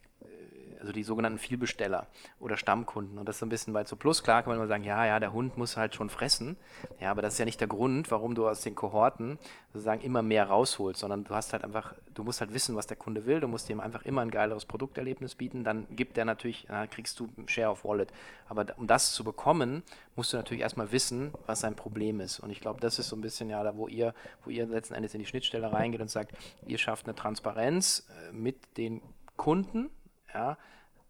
also 0.81 0.93
die 0.93 1.03
sogenannten 1.03 1.39
Vielbesteller 1.39 2.07
oder 2.39 2.57
Stammkunden. 2.57 3.19
Und 3.19 3.29
das 3.29 3.37
ist 3.37 3.41
so 3.41 3.47
ein 3.47 3.51
bisschen 3.51 3.75
weit 3.75 3.89
zu 3.89 3.97
Plus. 3.97 4.23
Klar 4.23 4.43
kann 4.43 4.51
man 4.51 4.59
immer 4.59 4.67
sagen, 4.67 4.85
ja, 4.85 5.05
ja, 5.07 5.21
der 5.21 5.33
Hund 5.33 5.59
muss 5.59 5.77
halt 5.77 5.95
schon 5.95 6.11
fressen. 6.11 6.57
Ja, 7.01 7.11
aber 7.11 7.23
das 7.23 7.35
ist 7.35 7.39
ja 7.39 7.45
nicht 7.45 7.61
der 7.61 7.69
Grund, 7.69 8.11
warum 8.11 8.35
du 8.35 8.49
aus 8.49 8.63
den 8.63 8.75
Kohorten 8.75 9.39
sozusagen 9.73 10.01
immer 10.01 10.23
mehr 10.23 10.49
rausholst, 10.49 11.01
sondern 11.01 11.25
du 11.25 11.35
hast 11.35 11.53
halt 11.53 11.65
einfach, 11.65 11.95
du 12.15 12.25
musst 12.25 12.41
halt 12.41 12.55
wissen, 12.55 12.77
was 12.77 12.87
der 12.87 12.97
Kunde 12.97 13.27
will. 13.27 13.41
Du 13.41 13.49
musst 13.49 13.69
ihm 13.71 13.81
einfach 13.81 14.05
immer 14.05 14.23
ein 14.23 14.31
geileres 14.31 14.65
Produkterlebnis 14.65 15.35
bieten. 15.35 15.65
Dann 15.65 15.87
gibt 15.91 16.17
der 16.17 16.25
natürlich, 16.25 16.67
dann 16.69 16.89
kriegst 16.89 17.21
du 17.21 17.29
Share 17.47 17.71
of 17.71 17.85
Wallet. 17.85 18.13
Aber 18.49 18.67
um 18.79 18.87
das 18.87 19.13
zu 19.13 19.23
bekommen, 19.23 19.83
musst 20.17 20.33
du 20.33 20.37
natürlich 20.37 20.63
erstmal 20.63 20.93
wissen, 20.93 21.33
was 21.47 21.61
sein 21.61 21.77
Problem 21.77 22.21
ist. 22.21 22.41
Und 22.41 22.51
ich 22.51 22.61
glaube, 22.61 22.81
das 22.81 22.99
ist 22.99 23.09
so 23.09 23.17
ein 23.17 23.21
bisschen 23.21 23.51
ja 23.51 23.63
da, 23.63 23.77
wo 23.77 23.87
ihr, 23.87 24.15
wo 24.45 24.51
ihr 24.51 24.67
letzten 24.67 24.95
Endes 24.95 25.15
in 25.15 25.21
die 25.21 25.27
Schnittstelle 25.27 25.73
reingeht 25.73 26.01
und 26.01 26.11
sagt, 26.11 26.33
ihr 26.67 26.79
schafft 26.79 27.07
eine 27.07 27.15
Transparenz 27.15 28.09
äh, 28.09 28.33
mit 28.33 28.77
den 28.77 29.03
Kunden, 29.37 29.91
ja, 30.35 30.57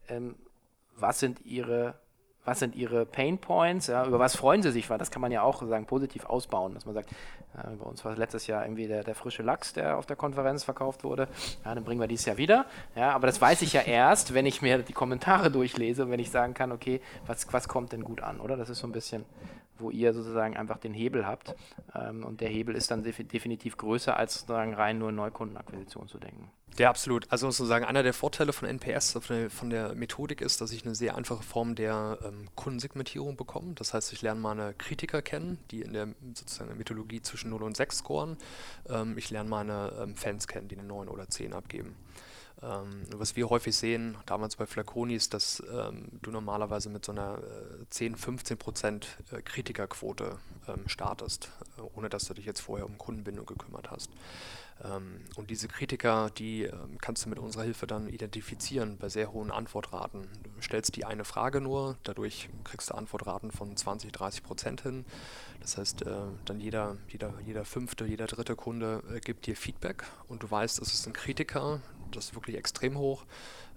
ähm, 0.09 0.37
was 0.97 1.21
sind 1.21 1.45
ihre 1.45 1.95
was 2.45 2.59
sind 2.59 2.75
ihre 2.75 3.05
Pain 3.05 3.39
Points, 3.39 3.89
ja, 3.89 4.07
über 4.07 4.19
was 4.19 4.35
freuen 4.35 4.63
sie 4.63 4.73
sich, 4.73 4.89
weil 4.89 4.99
das 4.99 5.11
kann 5.11 5.21
man 5.21 5.31
ja 5.31 5.43
auch 5.43 5.63
sagen, 5.63 5.87
positiv 5.87 6.25
ausbauen, 6.25 6.73
dass 6.73 6.87
man 6.87 6.95
sagt, 6.95 7.13
äh, 7.13 7.77
bei 7.77 7.85
uns 7.85 8.05
war 8.05 8.17
letztes 8.17 8.47
Jahr 8.47 8.65
irgendwie 8.65 8.87
der, 8.87 9.05
der, 9.05 9.15
frische 9.15 9.43
Lachs, 9.43 9.75
der 9.75 9.99
auf 9.99 10.07
der 10.07 10.17
Konferenz 10.17 10.65
verkauft 10.65 11.05
wurde, 11.05 11.29
ja, 11.65 11.75
dann 11.75 11.85
bringen 11.85 12.01
wir 12.01 12.09
dieses 12.09 12.25
Jahr 12.25 12.39
wieder, 12.39 12.65
ja, 12.97 13.13
aber 13.13 13.27
das 13.27 13.41
weiß 13.41 13.61
ich 13.63 13.75
ja 13.75 13.83
erst, 13.87 14.33
wenn 14.33 14.47
ich 14.47 14.63
mir 14.63 14.79
die 14.79 14.95
Kommentare 14.95 15.51
durchlese 15.51 16.05
und 16.05 16.11
wenn 16.11 16.21
ich 16.21 16.31
sagen 16.31 16.55
kann, 16.55 16.73
okay, 16.73 17.01
was, 17.27 17.53
was 17.53 17.69
kommt 17.69 17.93
denn 17.93 18.03
gut 18.03 18.23
an, 18.23 18.41
oder? 18.41 18.57
Das 18.57 18.71
ist 18.71 18.79
so 18.79 18.87
ein 18.87 18.93
bisschen, 18.93 19.27
wo 19.81 19.91
ihr 19.91 20.13
sozusagen 20.13 20.57
einfach 20.57 20.79
den 20.79 20.95
Hebel 20.95 21.27
habt 21.27 21.55
ähm, 21.95 22.25
und 22.25 22.41
der 22.41 22.49
Hebel 22.49 22.75
ist 22.75 22.91
dann 22.91 23.03
definitiv 23.03 23.77
größer, 23.77 24.17
als 24.17 24.35
sozusagen 24.35 24.75
rein 24.75 24.99
nur 24.99 25.13
Neukundenakquisition 25.13 26.09
zu 26.09 26.19
denken. 26.19 26.51
Ja, 26.79 26.89
absolut. 26.89 27.27
Also 27.31 27.51
sozusagen 27.51 27.85
einer 27.85 28.03
der 28.03 28.15
Vorteile 28.15 28.53
von 28.53 28.69
NPS, 28.69 29.13
von 29.13 29.37
der, 29.37 29.51
von 29.51 29.71
der 29.71 29.95
Methodik 29.95 30.41
ist, 30.41 30.61
dass 30.61 30.73
ich 30.73 30.85
eine 30.85 30.95
sehr 30.95 31.17
einfache 31.17 31.43
Form 31.43 31.75
der 31.75 32.19
ähm, 32.25 32.49
Kundensegmentierung 32.55 33.37
bekomme. 33.37 33.75
Das 33.75 33.93
heißt, 33.93 34.13
ich 34.13 34.23
lerne 34.23 34.41
meine 34.41 34.73
Kritiker 34.75 35.21
kennen, 35.21 35.59
die 35.71 35.83
in 35.83 35.93
der 35.93 36.09
sozusagen 36.35 36.77
Mythologie 36.79 37.23
zwischen 37.23 37.51
0 37.51 37.65
und 37.65 37.77
6 37.77 37.99
scoren. 37.99 38.37
Ähm, 38.89 39.19
ich 39.19 39.31
lerne 39.31 39.51
meine 39.51 39.93
ähm, 40.01 40.15
Fans 40.15 40.47
kennen, 40.47 40.69
die 40.69 40.79
eine 40.79 40.87
9 40.87 41.09
oder 41.09 41.29
10 41.29 41.53
abgeben. 41.53 41.97
Ähm, 42.63 43.03
was 43.15 43.37
wir 43.37 43.49
häufig 43.49 43.75
sehen, 43.75 44.19
damals 44.27 44.57
bei 44.57 44.67
Flaconi, 44.67 45.15
ist, 45.15 45.33
dass 45.33 45.63
ähm, 45.73 46.09
du 46.21 46.31
normalerweise 46.31 46.91
mit 46.91 47.05
so 47.05 47.13
einer 47.13 47.39
äh, 47.39 47.89
10, 47.89 48.17
15 48.17 48.59
Prozent 48.59 49.19
äh, 49.33 49.41
Kritikerquote 49.41 50.39
ähm, 50.69 50.87
startest, 50.87 51.51
äh, 51.79 51.83
ohne 51.97 52.11
dass 52.11 52.27
du 52.27 52.35
dich 52.35 52.45
jetzt 52.45 52.61
vorher 52.61 52.87
um 52.87 52.99
Kundenbindung 52.99 53.47
gekümmert 53.47 53.91
hast. 53.91 54.11
Ähm, 54.85 55.21
und 55.37 55.51
diese 55.51 55.69
Kritiker, 55.69 56.31
die 56.37 56.65
ähm, 56.65 56.99
kannst 57.01 57.25
du 57.25 57.29
mit 57.31 57.39
unserer 57.39 57.65
Hilfe 57.65 57.87
dann 57.87 58.09
identifizieren 58.09 58.99
bei 58.99 59.09
sehr 59.09 59.33
hohen 59.33 59.51
Antwortraten. 59.51 60.29
Du 60.43 60.63
stellst 60.63 60.97
die 60.97 61.05
eine 61.05 61.25
Frage 61.25 61.61
nur, 61.61 61.97
dadurch 62.03 62.49
kriegst 62.65 62.91
du 62.91 62.95
Antwortraten 62.95 63.51
von 63.51 63.77
20, 63.77 64.13
30 64.13 64.43
Prozent 64.43 64.83
hin. 64.83 65.05
Das 65.61 65.77
heißt, 65.77 66.03
äh, 66.03 66.11
dann 66.45 66.61
jeder, 66.61 66.97
jeder, 67.09 67.33
jeder 67.47 67.65
fünfte, 67.65 68.05
jeder 68.05 68.27
dritte 68.27 68.57
Kunde 68.57 69.03
äh, 69.15 69.21
gibt 69.21 69.47
dir 69.47 69.57
Feedback 69.57 70.05
und 70.29 70.43
du 70.43 70.51
weißt, 70.51 70.81
es 70.81 70.95
ist 70.95 71.07
ein 71.07 71.13
Kritiker, 71.13 71.81
das 72.17 72.27
ist 72.27 72.35
wirklich 72.35 72.57
extrem 72.57 72.99
hoch. 72.99 73.25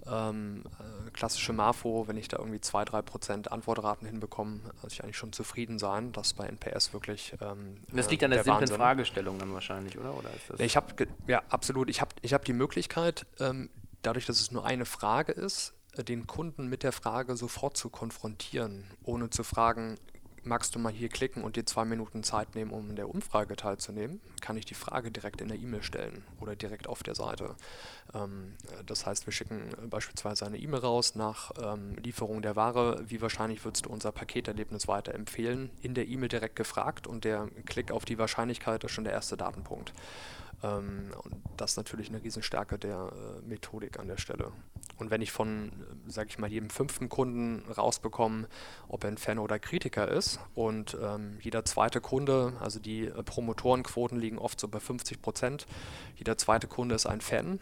Ähm, 0.06 0.64
äh, 0.78 1.10
klassische 1.12 1.52
Marfo, 1.52 2.06
wenn 2.08 2.16
ich 2.16 2.28
da 2.28 2.38
irgendwie 2.38 2.58
2-3% 2.58 3.48
Antwortraten 3.48 4.06
hinbekomme, 4.06 4.60
also 4.76 4.88
ich 4.88 5.02
eigentlich 5.02 5.16
schon 5.16 5.32
zufrieden 5.32 5.78
sein, 5.78 6.12
dass 6.12 6.34
bei 6.34 6.46
NPS 6.46 6.92
wirklich. 6.92 7.34
Ähm, 7.40 7.78
das 7.90 8.10
liegt 8.10 8.22
an 8.22 8.30
der, 8.30 8.38
der 8.38 8.44
simplen 8.44 8.62
Wahnsinn. 8.62 8.76
Fragestellung 8.76 9.38
dann 9.38 9.54
wahrscheinlich, 9.54 9.98
oder? 9.98 10.14
oder 10.14 10.28
ich 10.58 10.76
habe, 10.76 11.06
ja, 11.26 11.42
absolut. 11.48 11.88
Ich 11.88 12.00
habe 12.00 12.14
ich 12.20 12.34
hab 12.34 12.44
die 12.44 12.52
Möglichkeit, 12.52 13.26
ähm, 13.40 13.70
dadurch, 14.02 14.26
dass 14.26 14.40
es 14.40 14.50
nur 14.50 14.66
eine 14.66 14.84
Frage 14.84 15.32
ist, 15.32 15.72
äh, 15.96 16.04
den 16.04 16.26
Kunden 16.26 16.68
mit 16.68 16.82
der 16.82 16.92
Frage 16.92 17.36
sofort 17.36 17.76
zu 17.76 17.88
konfrontieren, 17.88 18.84
ohne 19.04 19.30
zu 19.30 19.42
fragen, 19.42 19.96
magst 20.44 20.74
du 20.74 20.78
mal 20.78 20.92
hier 20.92 21.08
klicken 21.08 21.42
und 21.42 21.56
dir 21.56 21.66
zwei 21.66 21.84
Minuten 21.84 22.22
Zeit 22.22 22.54
nehmen, 22.54 22.70
um 22.70 22.90
in 22.90 22.96
der 22.96 23.08
Umfrage 23.08 23.56
teilzunehmen, 23.56 24.20
kann 24.40 24.56
ich 24.56 24.64
die 24.64 24.74
Frage 24.74 25.10
direkt 25.10 25.40
in 25.40 25.48
der 25.48 25.58
E-Mail 25.58 25.82
stellen 25.82 26.24
oder 26.40 26.56
direkt 26.56 26.86
auf 26.86 27.02
der 27.02 27.14
Seite. 27.14 27.54
Ähm, 28.14 28.54
das 28.86 29.06
heißt, 29.06 29.26
wir 29.26 29.32
schicken 29.32 29.70
beispielsweise 29.88 30.46
eine 30.46 30.58
E-Mail 30.58 30.80
raus 30.80 31.14
nach 31.14 31.52
ähm, 31.62 31.96
Lieferung 31.96 32.42
der 32.42 32.56
Ware. 32.56 33.02
Wie 33.06 33.20
wahrscheinlich 33.20 33.64
würdest 33.64 33.86
du 33.86 33.90
unser 33.90 34.12
Paketerlebnis 34.12 34.88
weiterempfehlen? 34.88 35.70
In 35.82 35.94
der 35.94 36.06
E-Mail 36.06 36.28
direkt 36.28 36.56
gefragt 36.56 37.06
und 37.06 37.24
der 37.24 37.48
Klick 37.66 37.90
auf 37.90 38.04
die 38.04 38.18
Wahrscheinlichkeit 38.18 38.84
ist 38.84 38.92
schon 38.92 39.04
der 39.04 39.12
erste 39.12 39.36
Datenpunkt. 39.36 39.92
Ähm, 40.62 41.12
und 41.22 41.36
das 41.56 41.72
ist 41.72 41.76
natürlich 41.76 42.08
eine 42.08 42.22
Riesenstärke 42.22 42.78
der 42.78 43.12
äh, 43.12 43.48
Methodik 43.48 43.98
an 43.98 44.08
der 44.08 44.18
Stelle. 44.18 44.52
Und 44.96 45.10
wenn 45.10 45.22
ich 45.22 45.32
von, 45.32 45.72
sage 46.06 46.28
ich 46.30 46.38
mal, 46.38 46.50
jedem 46.50 46.70
fünften 46.70 47.08
Kunden 47.08 47.62
rausbekomme, 47.70 48.48
ob 48.88 49.04
er 49.04 49.10
ein 49.10 49.18
Fan 49.18 49.38
oder 49.38 49.58
Kritiker 49.58 50.08
ist 50.08 50.38
und 50.54 50.96
ähm, 51.02 51.38
jeder 51.40 51.64
zweite 51.64 52.00
Kunde, 52.00 52.54
also 52.60 52.78
die 52.78 53.06
äh, 53.06 53.22
Promotorenquoten 53.22 54.18
liegen 54.18 54.38
oft 54.38 54.60
so 54.60 54.68
bei 54.68 54.80
50 54.80 55.20
Prozent, 55.20 55.66
jeder 56.16 56.38
zweite 56.38 56.68
Kunde 56.68 56.94
ist 56.94 57.06
ein 57.06 57.20
Fan, 57.20 57.60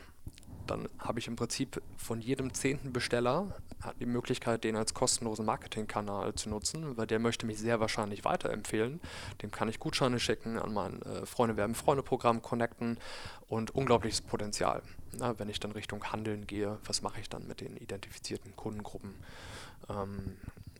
dann 0.66 0.88
habe 0.98 1.18
ich 1.18 1.28
im 1.28 1.36
Prinzip 1.36 1.82
von 1.96 2.20
jedem 2.20 2.54
zehnten 2.54 2.92
Besteller 2.92 3.54
die 4.00 4.06
Möglichkeit, 4.06 4.64
den 4.64 4.76
als 4.76 4.94
kostenlosen 4.94 5.44
Marketingkanal 5.44 6.34
zu 6.34 6.48
nutzen, 6.48 6.96
weil 6.96 7.06
der 7.06 7.18
möchte 7.18 7.46
mich 7.46 7.58
sehr 7.58 7.80
wahrscheinlich 7.80 8.24
weiterempfehlen. 8.24 9.00
Dem 9.42 9.50
kann 9.50 9.68
ich 9.68 9.80
Gutscheine 9.80 10.20
schicken, 10.20 10.58
an 10.58 10.72
mein 10.72 11.02
äh, 11.02 11.26
Freunde 11.26 11.56
werben 11.56 11.74
Freunde 11.74 12.02
Programm 12.02 12.42
connecten 12.42 12.98
und 13.48 13.74
unglaubliches 13.74 14.20
Potenzial. 14.20 14.82
Na, 15.18 15.38
wenn 15.38 15.48
ich 15.48 15.58
dann 15.60 15.72
Richtung 15.72 16.04
Handeln 16.12 16.46
gehe, 16.46 16.78
was 16.84 17.02
mache 17.02 17.20
ich 17.20 17.28
dann 17.28 17.46
mit 17.46 17.60
den 17.60 17.76
identifizierten 17.76 18.54
Kundengruppen? 18.56 19.14
Ähm, 19.90 20.36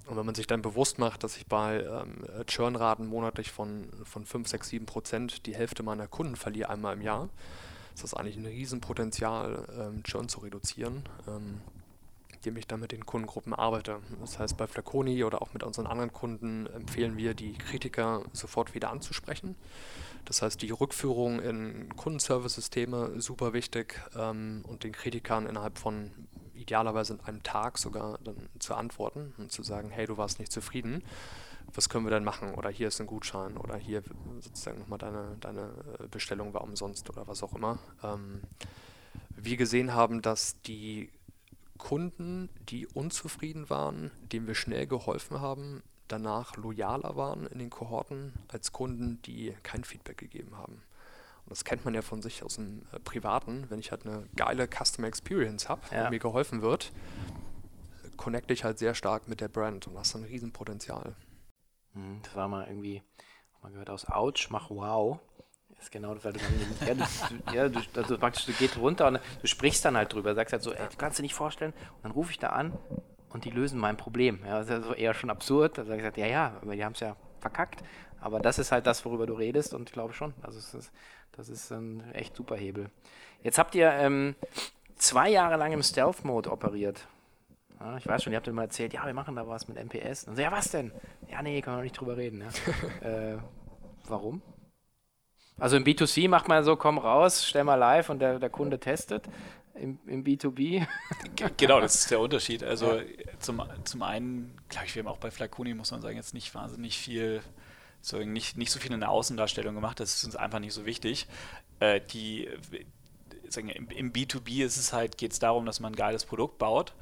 Und 0.06 0.16
wenn 0.16 0.26
man 0.26 0.34
sich 0.34 0.46
dann 0.46 0.62
bewusst 0.62 0.98
macht, 0.98 1.22
dass 1.22 1.36
ich 1.36 1.46
bei 1.46 1.80
ähm, 1.82 2.24
Churnraten 2.46 3.06
monatlich 3.06 3.52
von, 3.52 3.88
von 4.04 4.24
5, 4.24 4.48
6, 4.48 4.68
7 4.68 4.86
Prozent 4.86 5.46
die 5.46 5.54
Hälfte 5.54 5.82
meiner 5.82 6.08
Kunden 6.08 6.36
verliere 6.36 6.70
einmal 6.70 6.94
im 6.94 7.02
Jahr, 7.02 7.28
ist 7.94 8.02
das 8.02 8.14
eigentlich 8.14 8.37
ein 8.37 8.46
Riesenpotenzial, 8.46 9.66
ähm, 9.78 10.02
Churn 10.02 10.28
zu 10.28 10.40
reduzieren, 10.40 11.02
ähm, 11.28 11.61
indem 12.32 12.56
ich 12.56 12.66
dann 12.66 12.80
mit 12.80 12.92
den 12.92 13.06
Kundengruppen 13.06 13.54
arbeite. 13.54 14.00
Das 14.20 14.38
heißt, 14.38 14.56
bei 14.56 14.66
Flaconi 14.66 15.22
oder 15.25 15.42
auch 15.42 15.52
mit 15.52 15.62
unseren 15.62 15.87
anderen 15.87 16.12
Kunden 16.12 16.66
empfehlen 16.66 17.16
wir, 17.16 17.34
die 17.34 17.52
Kritiker 17.52 18.22
sofort 18.32 18.75
wieder 18.75 18.90
anzusprechen. 18.90 19.54
Das 20.25 20.42
heißt, 20.42 20.62
die 20.62 20.70
Rückführung 20.70 21.40
in 21.40 21.94
Kundenservice-Systeme 21.96 23.20
super 23.20 23.52
wichtig 23.52 24.00
ähm, 24.16 24.64
und 24.66 24.84
den 24.84 24.92
Kritikern 24.92 25.46
innerhalb 25.46 25.78
von 25.78 26.11
idealerweise 26.54 27.14
in 27.14 27.20
einem 27.20 27.42
Tag 27.42 27.78
sogar 27.78 28.18
dann 28.25 28.49
zu 28.58 28.75
antworten 28.75 29.34
und 29.38 29.52
zu 29.52 29.62
sagen, 29.62 29.90
hey, 29.90 30.06
du 30.06 30.16
warst 30.16 30.38
nicht 30.38 30.52
zufrieden, 30.52 31.02
was 31.74 31.88
können 31.88 32.04
wir 32.04 32.10
denn 32.10 32.24
machen? 32.24 32.54
Oder 32.54 32.70
hier 32.70 32.88
ist 32.88 33.00
ein 33.00 33.06
Gutschein 33.06 33.56
oder 33.56 33.76
hier 33.76 34.02
sozusagen 34.40 34.80
nochmal 34.80 34.98
deine, 34.98 35.36
deine 35.40 35.72
äh, 35.98 36.08
Bestellung 36.08 36.52
war 36.54 36.62
umsonst 36.62 37.08
oder 37.10 37.26
was 37.26 37.42
auch 37.42 37.54
immer. 37.54 37.78
Ähm, 38.02 38.42
wir 39.30 39.56
gesehen 39.56 39.94
haben, 39.94 40.22
dass 40.22 40.60
die 40.62 41.10
Kunden, 41.78 42.48
die 42.68 42.86
unzufrieden 42.86 43.70
waren, 43.70 44.10
denen 44.32 44.46
wir 44.46 44.54
schnell 44.54 44.86
geholfen 44.86 45.40
haben, 45.40 45.82
danach 46.08 46.56
loyaler 46.56 47.16
waren 47.16 47.46
in 47.46 47.58
den 47.58 47.70
Kohorten 47.70 48.34
als 48.48 48.72
Kunden, 48.72 49.20
die 49.22 49.54
kein 49.62 49.82
Feedback 49.82 50.18
gegeben 50.18 50.56
haben. 50.56 50.74
Und 50.74 51.50
das 51.50 51.64
kennt 51.64 51.84
man 51.84 51.94
ja 51.94 52.02
von 52.02 52.22
sich 52.22 52.42
aus 52.44 52.56
dem 52.56 52.82
äh, 52.92 53.00
Privaten. 53.00 53.66
Wenn 53.68 53.80
ich 53.80 53.90
halt 53.90 54.06
eine 54.06 54.28
geile 54.36 54.68
Customer 54.68 55.08
Experience 55.08 55.68
habe, 55.68 55.82
ja. 55.90 56.06
wo 56.06 56.10
mir 56.10 56.18
geholfen 56.18 56.62
wird, 56.62 56.92
connecte 58.16 58.52
ich 58.52 58.62
halt 58.62 58.78
sehr 58.78 58.94
stark 58.94 59.26
mit 59.26 59.40
der 59.40 59.48
Brand 59.48 59.86
und 59.88 59.94
das 59.94 60.08
ist 60.08 60.14
ein 60.14 60.24
Riesenpotenzial. 60.24 61.16
Hm, 61.94 62.20
das 62.22 62.34
war 62.34 62.49
mal 62.49 62.66
irgendwie, 62.66 63.02
man 63.62 63.72
gehört 63.72 63.90
aus 63.90 64.08
Ouch, 64.08 64.49
mach 64.50 64.70
Wow. 64.70 65.18
Das 65.70 65.87
ist 65.87 65.90
genau, 65.90 66.14
weil 66.22 66.32
du 66.32 66.40
dann, 66.40 66.78
ja, 66.87 66.94
du, 66.94 67.56
ja, 67.56 67.68
du, 67.68 67.80
also 68.00 68.18
praktisch, 68.18 68.46
du 68.46 68.52
gehst 68.52 68.76
runter 68.76 69.08
und 69.08 69.20
du 69.40 69.46
sprichst 69.46 69.84
dann 69.84 69.96
halt 69.96 70.12
drüber, 70.12 70.34
sagst 70.34 70.52
halt 70.52 70.62
so, 70.62 70.72
ey, 70.72 70.88
du 70.88 70.96
kannst 70.96 71.18
dir 71.18 71.22
nicht 71.22 71.34
vorstellen. 71.34 71.72
Und 71.72 72.04
dann 72.04 72.12
rufe 72.12 72.30
ich 72.30 72.38
da 72.38 72.50
an 72.50 72.78
und 73.30 73.44
die 73.44 73.50
lösen 73.50 73.80
mein 73.80 73.96
Problem. 73.96 74.40
Ja, 74.44 74.58
das 74.58 74.66
ist 74.66 74.72
also 74.72 74.94
eher 74.94 75.14
schon 75.14 75.30
absurd. 75.30 75.78
Da 75.78 75.82
habe 75.82 75.92
ich 75.92 75.99
gesagt, 75.99 76.18
ja, 76.18 76.26
ja, 76.26 76.56
aber 76.62 76.76
die 76.76 76.84
haben 76.84 76.92
es 76.92 77.00
ja 77.00 77.16
verkackt. 77.40 77.82
Aber 78.20 78.38
das 78.38 78.58
ist 78.58 78.70
halt 78.70 78.87
das, 78.87 79.04
worüber 79.04 79.26
du 79.26 79.34
redest 79.34 79.75
und 79.75 79.88
ich 79.88 79.92
glaube 79.92 80.12
schon. 80.12 80.34
Also 80.42 80.58
ist, 80.58 80.92
das 81.32 81.49
ist 81.49 81.72
ein 81.72 82.12
echt 82.12 82.37
super 82.37 82.56
Hebel. 82.56 82.90
Jetzt 83.42 83.58
habt 83.58 83.75
ihr 83.75 83.90
ähm, 83.90 84.37
zwei 84.94 85.30
Jahre 85.30 85.56
lang 85.56 85.72
im 85.72 85.82
Stealth-Mode 85.82 86.50
operiert. 86.50 87.08
Ja, 87.82 87.96
ich 87.96 88.06
weiß 88.06 88.22
schon, 88.22 88.32
ihr 88.32 88.36
habt 88.36 88.46
immer 88.46 88.62
erzählt, 88.62 88.92
ja, 88.92 89.04
wir 89.04 89.14
machen 89.14 89.34
da 89.34 89.46
was 89.48 89.66
mit 89.66 89.76
MPS. 89.76 90.24
Und 90.24 90.36
so, 90.36 90.42
ja, 90.42 90.52
was 90.52 90.70
denn? 90.70 90.92
Ja, 91.28 91.42
nee, 91.42 91.60
wir 91.64 91.72
noch 91.72 91.82
nicht 91.82 91.98
drüber 91.98 92.16
reden. 92.16 92.42
Ja. 92.42 93.08
äh, 93.08 93.38
warum? 94.06 94.40
Also 95.58 95.76
im 95.76 95.84
B2C 95.84 96.28
macht 96.28 96.46
man 96.48 96.62
so, 96.62 96.76
komm 96.76 96.98
raus, 96.98 97.44
stell 97.44 97.64
mal 97.64 97.74
live 97.74 98.08
und 98.08 98.20
der, 98.20 98.38
der 98.38 98.50
Kunde 98.50 98.78
testet. 98.78 99.24
Im, 99.74 99.98
im 100.06 100.22
B2B. 100.22 100.86
genau, 101.56 101.80
das 101.80 101.96
ist 101.96 102.10
der 102.10 102.20
Unterschied. 102.20 102.62
Also 102.72 102.98
ja. 102.98 103.04
zum, 103.40 103.62
zum 103.82 104.02
einen, 104.02 104.56
glaube 104.68 104.86
ich, 104.86 104.94
wir 104.94 105.02
haben 105.02 105.08
auch 105.08 105.18
bei 105.18 105.32
Flaconi, 105.32 105.74
muss 105.74 105.90
man 105.90 106.02
sagen, 106.02 106.16
jetzt 106.16 106.34
nicht 106.34 106.54
wahnsinnig 106.54 106.98
viel 106.98 107.42
so 108.00 108.18
nicht, 108.18 108.56
nicht 108.56 108.70
so 108.70 108.80
viel 108.80 108.92
in 108.92 109.00
der 109.00 109.10
Außendarstellung 109.10 109.76
gemacht, 109.76 110.00
das 110.00 110.14
ist 110.14 110.24
uns 110.24 110.36
einfach 110.36 110.58
nicht 110.58 110.74
so 110.74 110.84
wichtig. 110.84 111.28
Äh, 111.78 112.00
die, 112.00 112.48
sagen, 113.48 113.68
im, 113.68 113.88
im, 113.90 114.12
B2B 114.12 114.64
ist 114.64 114.76
es 114.76 114.92
halt, 114.92 115.18
geht 115.18 115.32
es 115.32 115.38
darum, 115.38 115.66
dass 115.66 115.80
man 115.80 115.92
ein 115.92 115.96
geiles 115.96 116.24
Produkt 116.24 116.58
baut. 116.58 116.94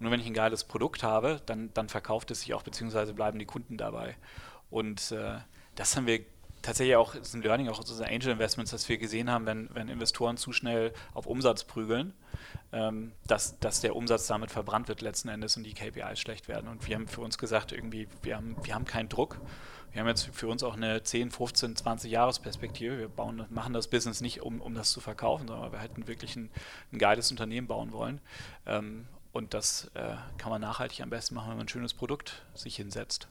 Nur 0.00 0.10
wenn 0.10 0.20
ich 0.20 0.26
ein 0.26 0.34
geiles 0.34 0.64
Produkt 0.64 1.02
habe, 1.02 1.40
dann, 1.46 1.70
dann 1.74 1.88
verkauft 1.88 2.30
es 2.30 2.40
sich 2.40 2.54
auch, 2.54 2.62
beziehungsweise 2.62 3.14
bleiben 3.14 3.38
die 3.38 3.46
Kunden 3.46 3.76
dabei. 3.76 4.16
Und 4.70 5.12
äh, 5.12 5.38
das 5.74 5.96
haben 5.96 6.06
wir 6.06 6.20
tatsächlich 6.62 6.96
auch, 6.96 7.14
das 7.14 7.28
ist 7.28 7.34
ein 7.34 7.42
Learning 7.42 7.68
auch 7.68 7.78
aus 7.78 7.90
unseren 7.90 8.08
Angel 8.08 8.30
Investments, 8.30 8.70
dass 8.70 8.88
wir 8.88 8.98
gesehen 8.98 9.30
haben, 9.30 9.46
wenn, 9.46 9.68
wenn 9.72 9.88
Investoren 9.88 10.36
zu 10.36 10.52
schnell 10.52 10.92
auf 11.14 11.26
Umsatz 11.26 11.64
prügeln, 11.64 12.12
ähm, 12.72 13.12
dass, 13.26 13.58
dass 13.60 13.80
der 13.80 13.96
Umsatz 13.96 14.26
damit 14.26 14.50
verbrannt 14.50 14.88
wird 14.88 15.00
letzten 15.00 15.28
Endes 15.28 15.56
und 15.56 15.64
die 15.64 15.74
KPIs 15.74 16.20
schlecht 16.20 16.48
werden. 16.48 16.68
Und 16.68 16.86
wir 16.86 16.96
haben 16.96 17.08
für 17.08 17.22
uns 17.22 17.38
gesagt, 17.38 17.72
irgendwie, 17.72 18.08
wir 18.22 18.36
haben, 18.36 18.56
wir 18.62 18.74
haben 18.74 18.84
keinen 18.84 19.08
Druck 19.08 19.40
wir 19.92 20.00
haben 20.00 20.08
jetzt 20.08 20.28
für 20.32 20.48
uns 20.48 20.62
auch 20.62 20.76
eine 20.76 21.02
10, 21.02 21.30
15, 21.30 21.76
20 21.76 22.10
Jahresperspektive. 22.10 22.98
Wir 22.98 23.08
bauen, 23.08 23.46
machen 23.50 23.72
das 23.72 23.88
Business 23.88 24.20
nicht, 24.20 24.42
um, 24.42 24.60
um 24.60 24.74
das 24.74 24.90
zu 24.90 25.00
verkaufen, 25.00 25.48
sondern 25.48 25.72
wir 25.72 25.78
hätten 25.78 26.06
wirklich 26.06 26.36
ein, 26.36 26.50
ein 26.92 26.98
geiles 26.98 27.30
Unternehmen 27.30 27.66
bauen 27.66 27.92
wollen. 27.92 28.20
Ähm, 28.66 29.06
und 29.38 29.54
das 29.54 29.90
äh, 29.94 30.16
kann 30.36 30.50
man 30.50 30.60
nachhaltig 30.60 31.00
am 31.00 31.10
besten 31.10 31.36
machen, 31.36 31.50
wenn 31.50 31.56
man 31.56 31.66
ein 31.66 31.70
schönes 31.70 31.94
Produkt 31.94 32.42
sich 32.54 32.76
hinsetzt. 32.76 33.28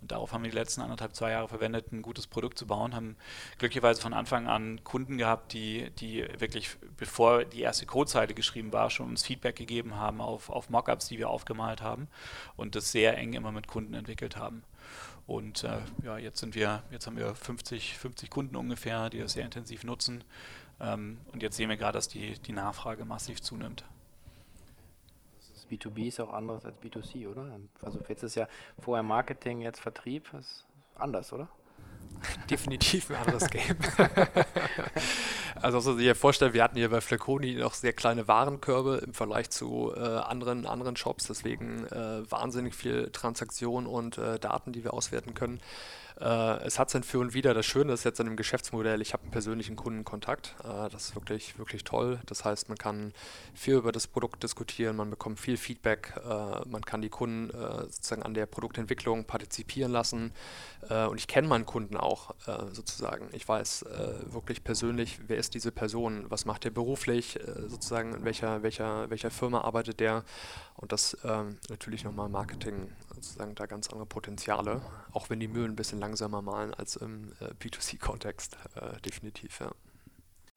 Und 0.00 0.12
darauf 0.12 0.32
haben 0.32 0.44
wir 0.44 0.50
die 0.50 0.56
letzten 0.56 0.82
anderthalb, 0.82 1.16
zwei 1.16 1.30
Jahre 1.30 1.48
verwendet, 1.48 1.90
ein 1.90 2.02
gutes 2.02 2.26
Produkt 2.26 2.58
zu 2.58 2.66
bauen. 2.66 2.94
Haben 2.94 3.16
glücklicherweise 3.58 4.00
von 4.00 4.12
Anfang 4.12 4.46
an 4.46 4.84
Kunden 4.84 5.18
gehabt, 5.18 5.54
die, 5.54 5.90
die 5.98 6.24
wirklich, 6.38 6.76
bevor 6.98 7.44
die 7.44 7.62
erste 7.62 7.86
Codezeile 7.86 8.34
geschrieben 8.34 8.72
war, 8.72 8.90
schon 8.90 9.08
uns 9.08 9.24
Feedback 9.24 9.56
gegeben 9.56 9.96
haben 9.96 10.20
auf, 10.20 10.50
auf 10.50 10.70
Mockups, 10.70 11.08
die 11.08 11.18
wir 11.18 11.30
aufgemalt 11.30 11.82
haben 11.82 12.08
und 12.56 12.76
das 12.76 12.92
sehr 12.92 13.16
eng 13.16 13.32
immer 13.32 13.50
mit 13.50 13.66
Kunden 13.66 13.94
entwickelt 13.94 14.36
haben. 14.36 14.62
Und 15.26 15.64
äh, 15.64 15.78
ja, 16.04 16.18
jetzt 16.18 16.40
sind 16.40 16.54
wir, 16.54 16.82
jetzt 16.90 17.06
haben 17.06 17.16
wir 17.16 17.34
50, 17.34 17.98
50 17.98 18.30
Kunden 18.30 18.54
ungefähr, 18.54 19.10
die 19.10 19.18
das 19.18 19.32
sehr 19.32 19.46
intensiv 19.46 19.82
nutzen. 19.82 20.22
Ähm, 20.78 21.18
und 21.32 21.42
jetzt 21.42 21.56
sehen 21.56 21.70
wir 21.70 21.76
gerade, 21.76 21.96
dass 21.96 22.08
die, 22.08 22.38
die 22.38 22.52
Nachfrage 22.52 23.04
massiv 23.04 23.42
zunimmt. 23.42 23.84
B2B 25.70 26.08
ist 26.08 26.20
auch 26.20 26.32
anders 26.32 26.64
als 26.64 26.76
B2C, 26.78 27.28
oder? 27.28 27.58
Also 27.82 28.00
jetzt 28.08 28.22
ist 28.22 28.34
ja 28.34 28.48
vorher 28.78 29.02
Marketing, 29.02 29.60
jetzt 29.60 29.80
Vertrieb, 29.80 30.32
ist 30.34 30.66
anders, 30.94 31.32
oder? 31.32 31.48
Definitiv 32.50 33.10
ein 33.10 33.16
anderes 33.16 33.48
Game. 33.48 33.76
also, 35.60 35.78
was 35.78 35.86
man 35.86 35.96
sich 35.96 36.06
ja 36.06 36.14
vorstellen, 36.14 36.52
wir 36.52 36.62
hatten 36.62 36.76
hier 36.76 36.90
bei 36.90 37.00
Flaconi 37.00 37.54
noch 37.54 37.74
sehr 37.74 37.92
kleine 37.92 38.28
Warenkörbe 38.28 39.02
im 39.04 39.14
Vergleich 39.14 39.50
zu 39.50 39.92
äh, 39.96 40.00
anderen, 40.00 40.66
anderen 40.66 40.96
Shops, 40.96 41.26
deswegen 41.26 41.86
äh, 41.86 42.30
wahnsinnig 42.30 42.74
viel 42.74 43.10
Transaktion 43.10 43.86
und 43.86 44.18
äh, 44.18 44.38
Daten, 44.38 44.72
die 44.72 44.84
wir 44.84 44.94
auswerten 44.94 45.34
können. 45.34 45.60
Äh, 46.20 46.64
es 46.64 46.78
hat 46.78 46.90
sein 46.90 47.04
Für 47.04 47.20
und 47.20 47.34
Wider. 47.34 47.54
Das 47.54 47.66
Schöne 47.66 47.92
ist 47.92 48.04
jetzt 48.04 48.20
an 48.20 48.26
dem 48.26 48.36
Geschäftsmodell, 48.36 49.00
ich 49.00 49.12
habe 49.12 49.22
einen 49.22 49.30
persönlichen 49.30 49.76
Kundenkontakt. 49.76 50.56
Äh, 50.64 50.88
das 50.90 51.08
ist 51.08 51.14
wirklich, 51.14 51.58
wirklich 51.58 51.84
toll. 51.84 52.18
Das 52.26 52.44
heißt, 52.44 52.68
man 52.68 52.78
kann 52.78 53.12
viel 53.54 53.74
über 53.74 53.92
das 53.92 54.06
Produkt 54.06 54.42
diskutieren, 54.42 54.96
man 54.96 55.10
bekommt 55.10 55.38
viel 55.38 55.56
Feedback, 55.56 56.14
äh, 56.16 56.68
man 56.68 56.82
kann 56.84 57.02
die 57.02 57.08
Kunden 57.08 57.50
sozusagen 57.50 58.22
an 58.22 58.34
der 58.34 58.46
Produktentwicklung 58.46 59.24
partizipieren 59.24 59.92
lassen. 59.92 60.32
Und 60.88 61.18
ich 61.18 61.26
kenne 61.26 61.48
meinen 61.48 61.66
Kunden 61.66 61.96
auch 61.98 62.30
äh, 62.46 62.72
sozusagen. 62.72 63.28
Ich 63.32 63.48
weiß 63.48 63.84
wirklich 64.26 64.64
persönlich, 64.64 65.20
wer 65.26 65.36
ist 65.36 65.54
diese 65.54 65.72
Person, 65.72 66.26
was 66.28 66.44
macht 66.44 66.64
er 66.64 66.70
beruflich, 66.70 67.38
sozusagen 67.66 68.14
in 68.14 68.24
welcher, 68.24 68.62
welcher, 68.62 69.10
welcher 69.10 69.30
Firma 69.30 69.62
arbeitet 69.62 70.00
der. 70.00 70.24
Und 70.76 70.92
das 70.92 71.16
ähm, 71.24 71.58
natürlich 71.68 72.04
nochmal 72.04 72.28
Marketing 72.28 72.90
sozusagen 73.14 73.54
da 73.54 73.66
ganz 73.66 73.88
andere 73.88 74.06
Potenziale, 74.06 74.80
auch 75.12 75.28
wenn 75.30 75.40
die 75.40 75.48
Mühlen 75.48 75.72
ein 75.72 75.76
bisschen 75.76 75.98
langsamer 75.98 76.42
malen 76.42 76.72
als 76.74 76.96
im 76.96 77.32
äh, 77.40 77.46
B2C-Kontext, 77.60 78.56
äh, 78.76 79.00
definitiv, 79.00 79.60
ja. 79.60 79.70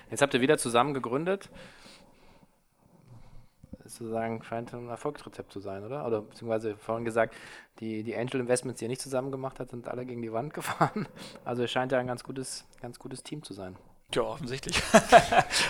Jetzt 0.10 0.22
habt 0.22 0.34
ihr 0.34 0.42
wieder 0.42 0.58
zusammen 0.58 0.94
gegründet. 0.94 1.50
Sozusagen 3.84 4.44
scheint 4.44 4.74
ein 4.74 4.90
Erfolgsrezept 4.90 5.52
zu 5.52 5.60
sein, 5.60 5.84
oder? 5.84 6.06
Oder 6.06 6.22
beziehungsweise 6.22 6.76
vorhin 6.76 7.06
gesagt, 7.06 7.36
die, 7.80 8.04
die 8.04 8.16
Angel 8.16 8.42
Investments, 8.42 8.80
die 8.80 8.86
ihr 8.86 8.90
nicht 8.90 9.02
zusammen 9.02 9.32
gemacht 9.32 9.60
habt, 9.60 9.72
sind 9.72 9.88
alle 9.88 10.06
gegen 10.06 10.22
die 10.22 10.32
Wand 10.32 10.54
gefahren. 10.54 11.08
Also 11.46 11.64
es 11.64 11.72
scheint 11.72 11.92
ja 11.92 12.00
ein 12.00 12.08
ganz 12.08 12.24
gutes, 12.24 12.66
ganz 12.82 13.00
gutes 13.00 13.24
Team 13.24 13.44
zu 13.44 13.54
sein. 13.54 13.76
Ja, 14.14 14.24
offensichtlich. 14.24 14.82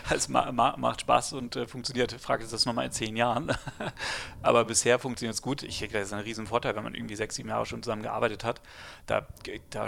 es 0.09 0.27
ma 0.29 0.51
ma 0.51 0.75
macht 0.77 1.01
Spaß 1.01 1.33
und 1.33 1.55
äh, 1.55 1.67
funktioniert. 1.67 2.11
Frage 2.13 2.43
ist 2.43 2.51
das 2.51 2.65
nochmal 2.65 2.85
in 2.85 2.91
zehn 2.91 3.15
Jahren. 3.15 3.55
Aber 4.41 4.65
bisher 4.65 4.97
funktioniert 4.97 5.35
es 5.35 5.43
gut. 5.43 5.61
Ich 5.61 5.77
denke, 5.77 5.99
das 5.99 6.07
ist 6.07 6.13
ein 6.13 6.21
Riesenvorteil, 6.21 6.75
wenn 6.75 6.83
man 6.83 6.95
irgendwie 6.95 7.15
sechs, 7.15 7.35
sieben 7.35 7.49
Jahre 7.49 7.67
schon 7.67 7.83
zusammen 7.83 8.01
gearbeitet 8.01 8.43
hat. 8.43 8.59
Da, 9.05 9.27
da, 9.69 9.87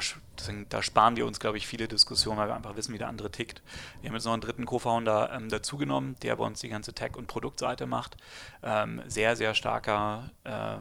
da 0.69 0.83
sparen 0.83 1.15
wir 1.15 1.25
uns, 1.25 1.39
glaube 1.39 1.57
ich, 1.57 1.65
viele 1.65 1.87
Diskussionen, 1.87 2.37
weil 2.37 2.47
wir 2.47 2.55
einfach 2.55 2.75
wissen, 2.75 2.93
wie 2.93 2.99
der 2.99 3.07
andere 3.07 3.31
tickt. 3.31 3.63
Wir 4.01 4.09
haben 4.09 4.15
jetzt 4.15 4.25
noch 4.25 4.33
einen 4.33 4.41
dritten 4.41 4.65
Co-Founder 4.65 5.31
ähm, 5.33 5.49
dazugenommen, 5.49 6.15
der 6.21 6.35
bei 6.35 6.45
uns 6.45 6.59
die 6.59 6.69
ganze 6.69 6.93
Tech- 6.93 7.15
und 7.15 7.25
Produktseite 7.25 7.87
macht. 7.87 8.17
Ähm, 8.61 9.01
sehr, 9.07 9.35
sehr 9.35 9.55
starker, 9.55 10.29
äh, 10.43 10.75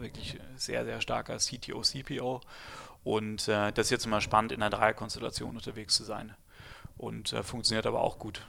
wirklich 0.00 0.40
sehr, 0.56 0.84
sehr 0.84 1.00
starker 1.00 1.36
CTO, 1.36 1.82
CPO. 1.82 2.40
Und 3.04 3.46
äh, 3.46 3.70
das 3.72 3.86
ist 3.86 3.90
jetzt 3.90 4.06
immer 4.06 4.20
spannend, 4.20 4.50
in 4.50 4.60
einer 4.60 4.70
Dreierkonstellation 4.76 5.54
unterwegs 5.54 5.94
zu 5.94 6.02
sein 6.02 6.34
und 6.96 7.32
äh, 7.32 7.42
funktioniert 7.42 7.86
aber 7.86 8.00
auch 8.00 8.18
gut. 8.18 8.46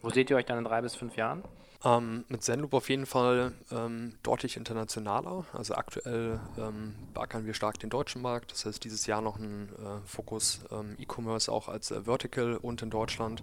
Wo 0.00 0.10
seht 0.10 0.30
ihr 0.30 0.36
euch 0.36 0.46
dann 0.46 0.58
in 0.58 0.64
drei 0.64 0.80
bis 0.82 0.94
fünf 0.94 1.16
Jahren? 1.16 1.44
Ähm, 1.84 2.24
mit 2.28 2.42
Zenloop 2.42 2.74
auf 2.74 2.88
jeden 2.88 3.06
Fall 3.06 3.52
ähm, 3.70 4.14
deutlich 4.22 4.56
internationaler. 4.56 5.44
Also 5.52 5.74
aktuell 5.74 6.38
ähm, 6.56 6.94
beackern 7.12 7.44
wir 7.44 7.54
stark 7.54 7.78
den 7.80 7.90
deutschen 7.90 8.22
Markt. 8.22 8.52
Das 8.52 8.66
heißt, 8.66 8.84
dieses 8.84 9.06
Jahr 9.06 9.20
noch 9.20 9.38
ein 9.38 9.68
äh, 9.70 10.06
Fokus 10.06 10.60
ähm, 10.70 10.96
E-Commerce 10.98 11.50
auch 11.50 11.68
als 11.68 11.90
äh, 11.90 12.02
Vertical 12.02 12.56
und 12.56 12.82
in 12.82 12.90
Deutschland. 12.90 13.42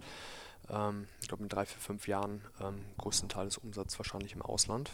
Ähm, 0.69 1.07
ich 1.21 1.27
glaube, 1.27 1.43
in 1.43 1.49
drei, 1.49 1.65
vier, 1.65 1.81
fünf 1.81 2.07
Jahren 2.07 2.41
ähm, 2.61 2.85
größten 2.97 3.27
Teil 3.27 3.45
des 3.45 3.57
Umsatzes 3.57 3.99
wahrscheinlich 3.99 4.33
im 4.33 4.41
Ausland. 4.41 4.91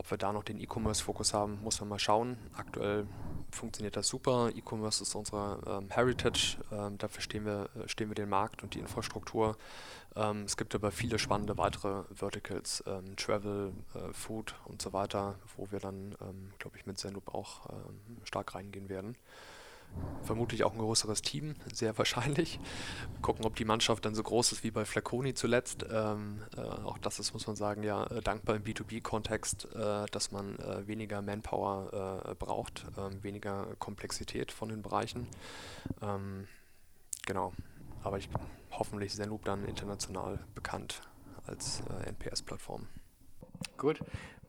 Ob 0.00 0.10
wir 0.10 0.16
da 0.16 0.32
noch 0.32 0.44
den 0.44 0.58
E-Commerce-Fokus 0.58 1.34
haben, 1.34 1.62
muss 1.62 1.78
man 1.80 1.90
mal 1.90 1.98
schauen. 1.98 2.38
Aktuell 2.54 3.06
funktioniert 3.50 3.96
das 3.96 4.08
super. 4.08 4.50
E-Commerce 4.54 5.02
ist 5.02 5.14
unsere 5.14 5.60
ähm, 5.66 5.90
Heritage. 5.90 6.56
Ähm, 6.72 6.96
dafür 6.96 7.20
stehen 7.20 7.44
wir, 7.44 7.68
äh, 7.76 7.86
stehen 7.86 8.08
wir 8.08 8.14
den 8.14 8.30
Markt 8.30 8.62
und 8.62 8.72
die 8.72 8.78
Infrastruktur. 8.78 9.58
Ähm, 10.16 10.44
es 10.46 10.56
gibt 10.56 10.74
aber 10.74 10.90
viele 10.90 11.18
spannende 11.18 11.58
weitere 11.58 12.04
Verticals, 12.14 12.82
ähm, 12.86 13.14
Travel, 13.16 13.74
äh, 13.94 14.14
Food 14.14 14.54
und 14.64 14.80
so 14.80 14.94
weiter, 14.94 15.34
wo 15.58 15.70
wir 15.70 15.80
dann, 15.80 16.16
ähm, 16.22 16.50
glaube 16.58 16.78
ich, 16.78 16.86
mit 16.86 16.98
Zenloop 16.98 17.34
auch 17.34 17.68
ähm, 17.68 18.16
stark 18.24 18.54
reingehen 18.54 18.88
werden 18.88 19.16
vermutlich 20.22 20.64
auch 20.64 20.72
ein 20.72 20.78
größeres 20.78 21.22
Team, 21.22 21.54
sehr 21.72 21.96
wahrscheinlich. 21.98 22.60
Gucken, 23.22 23.44
ob 23.44 23.56
die 23.56 23.64
Mannschaft 23.64 24.04
dann 24.04 24.14
so 24.14 24.22
groß 24.22 24.52
ist 24.52 24.64
wie 24.64 24.70
bei 24.70 24.84
Flaconi 24.84 25.34
zuletzt. 25.34 25.86
Ähm, 25.90 26.42
äh, 26.56 26.60
auch 26.60 26.98
das 26.98 27.18
ist, 27.18 27.32
muss 27.32 27.46
man 27.46 27.56
sagen, 27.56 27.82
ja 27.82 28.04
äh, 28.06 28.20
dankbar 28.20 28.56
im 28.56 28.62
B2B-Kontext, 28.62 29.68
äh, 29.74 30.06
dass 30.10 30.30
man 30.30 30.58
äh, 30.58 30.86
weniger 30.86 31.22
Manpower 31.22 32.24
äh, 32.26 32.34
braucht, 32.34 32.86
ähm, 32.98 33.22
weniger 33.22 33.66
Komplexität 33.78 34.52
von 34.52 34.68
den 34.68 34.82
Bereichen. 34.82 35.26
Ähm, 36.02 36.46
genau, 37.26 37.52
aber 38.02 38.18
ich 38.18 38.28
hoffentlich 38.70 39.12
Zenloop 39.12 39.44
dann 39.44 39.64
international 39.64 40.38
bekannt 40.54 41.02
als 41.46 41.82
äh, 42.04 42.08
NPS-Plattform. 42.08 42.86
Gut. 43.76 44.00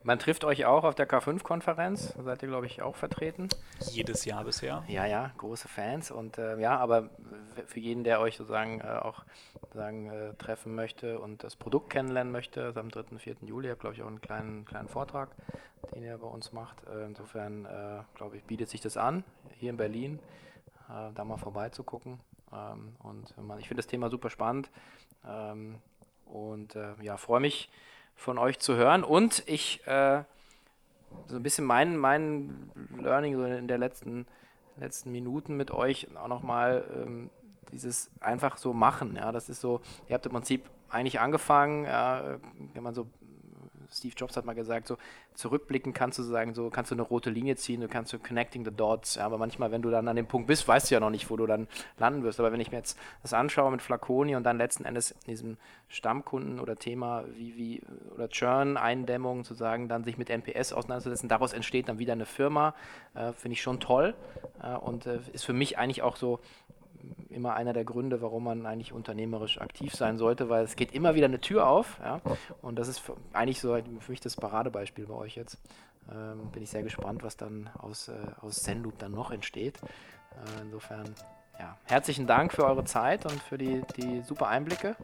Man 0.03 0.17
trifft 0.17 0.45
euch 0.45 0.65
auch 0.65 0.83
auf 0.83 0.95
der 0.95 1.07
K5-Konferenz, 1.07 2.13
da 2.15 2.23
seid 2.23 2.41
ihr, 2.41 2.47
glaube 2.47 2.65
ich, 2.65 2.81
auch 2.81 2.95
vertreten. 2.95 3.49
Jedes 3.91 4.25
Jahr 4.25 4.43
bisher. 4.43 4.83
Ja, 4.87 5.05
ja, 5.05 5.31
große 5.37 5.67
Fans. 5.67 6.09
Und 6.09 6.39
äh, 6.39 6.59
ja, 6.59 6.75
aber 6.77 7.11
für 7.67 7.79
jeden, 7.79 8.03
der 8.03 8.19
euch 8.19 8.35
sozusagen 8.35 8.81
äh, 8.81 8.87
auch 8.87 9.23
sozusagen, 9.61 10.09
äh, 10.09 10.33
treffen 10.39 10.73
möchte 10.73 11.19
und 11.19 11.43
das 11.43 11.55
Produkt 11.55 11.91
kennenlernen 11.91 12.33
möchte, 12.33 12.63
also 12.63 12.79
am 12.79 12.89
3. 12.89 13.11
und 13.11 13.19
4. 13.19 13.35
Juli, 13.41 13.69
habt 13.69 13.81
glaube 13.81 13.95
ich 13.95 14.01
auch 14.01 14.07
einen 14.07 14.21
kleinen, 14.21 14.65
kleinen 14.65 14.87
Vortrag, 14.87 15.29
den 15.93 16.01
ihr 16.01 16.17
bei 16.17 16.27
uns 16.27 16.51
macht. 16.51 16.77
Äh, 16.87 17.05
insofern, 17.05 17.65
äh, 17.65 17.99
glaube 18.15 18.37
ich, 18.37 18.43
bietet 18.45 18.69
sich 18.69 18.81
das 18.81 18.97
an, 18.97 19.23
hier 19.59 19.69
in 19.69 19.77
Berlin, 19.77 20.17
äh, 20.89 21.13
da 21.13 21.23
mal 21.23 21.37
vorbeizugucken. 21.37 22.19
Ähm, 22.51 22.95
und 23.03 23.37
man, 23.37 23.59
ich 23.59 23.67
finde 23.67 23.83
das 23.83 23.87
Thema 23.87 24.09
super 24.09 24.31
spannend. 24.31 24.71
Ähm, 25.27 25.77
und 26.25 26.75
ja, 27.01 27.17
freue 27.17 27.41
mich 27.41 27.69
von 28.21 28.37
euch 28.37 28.59
zu 28.59 28.75
hören. 28.75 29.03
Und 29.03 29.43
ich, 29.47 29.85
äh, 29.87 30.23
so 31.25 31.35
ein 31.35 31.43
bisschen 31.43 31.65
mein, 31.65 31.97
mein 31.97 32.71
Learning 32.97 33.35
so 33.35 33.43
in 33.43 33.67
der 33.67 33.79
letzten, 33.79 34.27
letzten 34.77 35.11
Minuten 35.11 35.57
mit 35.57 35.71
euch 35.71 36.07
auch 36.15 36.27
nochmal 36.27 36.83
ähm, 36.95 37.29
dieses 37.71 38.11
einfach 38.19 38.57
so 38.57 38.73
machen. 38.73 39.15
Ja, 39.15 39.31
das 39.31 39.49
ist 39.49 39.59
so, 39.59 39.81
ihr 40.07 40.13
habt 40.13 40.25
im 40.25 40.33
Prinzip 40.33 40.69
eigentlich 40.89 41.19
angefangen, 41.19 41.85
ja, 41.85 42.37
wenn 42.73 42.83
man 42.83 42.93
so 42.93 43.07
Steve 43.93 44.13
Jobs 44.15 44.37
hat 44.37 44.45
mal 44.45 44.53
gesagt, 44.53 44.87
so 44.87 44.97
zurückblicken 45.33 45.93
kannst 45.93 46.17
du 46.19 46.23
sagen, 46.23 46.53
so 46.53 46.69
kannst 46.69 46.91
du 46.91 46.95
eine 46.95 47.01
rote 47.01 47.29
Linie 47.29 47.55
ziehen, 47.55 47.81
du 47.81 47.87
kannst 47.87 48.11
so 48.11 48.19
connecting 48.19 48.63
the 48.63 48.71
dots, 48.71 49.15
ja, 49.15 49.25
aber 49.25 49.37
manchmal, 49.37 49.71
wenn 49.71 49.81
du 49.81 49.89
dann 49.89 50.07
an 50.07 50.15
dem 50.15 50.27
Punkt 50.27 50.47
bist, 50.47 50.67
weißt 50.67 50.89
du 50.89 50.95
ja 50.95 50.99
noch 50.99 51.09
nicht, 51.09 51.29
wo 51.29 51.37
du 51.37 51.45
dann 51.45 51.67
landen 51.97 52.23
wirst. 52.23 52.39
Aber 52.39 52.51
wenn 52.51 52.59
ich 52.59 52.71
mir 52.71 52.77
jetzt 52.77 52.97
das 53.21 53.33
anschaue 53.33 53.71
mit 53.71 53.81
Flaconi 53.81 54.35
und 54.35 54.43
dann 54.43 54.57
letzten 54.57 54.85
Endes 54.85 55.11
in 55.11 55.31
diesem 55.31 55.57
Stammkunden 55.89 56.59
oder 56.59 56.77
Thema 56.77 57.25
wie, 57.35 57.57
wie 57.57 57.81
oder 58.15 58.29
Churn-Eindämmung 58.29 59.43
zu 59.43 59.53
sagen, 59.53 59.89
dann 59.89 60.03
sich 60.03 60.17
mit 60.17 60.29
NPS 60.29 60.73
auseinanderzusetzen, 60.73 61.27
daraus 61.27 61.53
entsteht 61.53 61.89
dann 61.89 61.99
wieder 61.99 62.13
eine 62.13 62.25
Firma, 62.25 62.73
äh, 63.13 63.33
finde 63.33 63.53
ich 63.53 63.61
schon 63.61 63.79
toll 63.79 64.13
äh, 64.63 64.75
und 64.75 65.05
äh, 65.05 65.19
ist 65.33 65.45
für 65.45 65.53
mich 65.53 65.77
eigentlich 65.77 66.01
auch 66.01 66.15
so 66.15 66.39
immer 67.29 67.53
einer 67.53 67.73
der 67.73 67.85
Gründe, 67.85 68.21
warum 68.21 68.43
man 68.43 68.65
eigentlich 68.65 68.93
unternehmerisch 68.93 69.59
aktiv 69.59 69.93
sein 69.95 70.17
sollte, 70.17 70.49
weil 70.49 70.63
es 70.63 70.75
geht 70.75 70.93
immer 70.93 71.15
wieder 71.15 71.25
eine 71.25 71.39
Tür 71.39 71.67
auf. 71.67 71.99
Ja? 72.03 72.21
Und 72.61 72.77
das 72.77 72.87
ist 72.87 73.01
eigentlich 73.33 73.59
so 73.59 73.77
für 73.99 74.11
mich 74.11 74.21
das 74.21 74.35
Paradebeispiel 74.35 75.05
bei 75.05 75.13
euch 75.13 75.35
jetzt. 75.35 75.57
Ähm, 76.11 76.51
bin 76.51 76.63
ich 76.63 76.69
sehr 76.69 76.83
gespannt, 76.83 77.23
was 77.23 77.37
dann 77.37 77.69
aus, 77.77 78.07
äh, 78.07 78.13
aus 78.41 78.63
Zenloop 78.63 78.97
dann 78.97 79.11
noch 79.11 79.31
entsteht. 79.31 79.77
Äh, 79.77 80.61
insofern, 80.63 81.13
ja, 81.59 81.77
herzlichen 81.85 82.27
Dank 82.27 82.53
für 82.53 82.65
eure 82.65 82.83
Zeit 82.83 83.25
und 83.25 83.41
für 83.43 83.57
die, 83.57 83.81
die 83.97 84.21
super 84.21 84.47
Einblicke. 84.47 84.95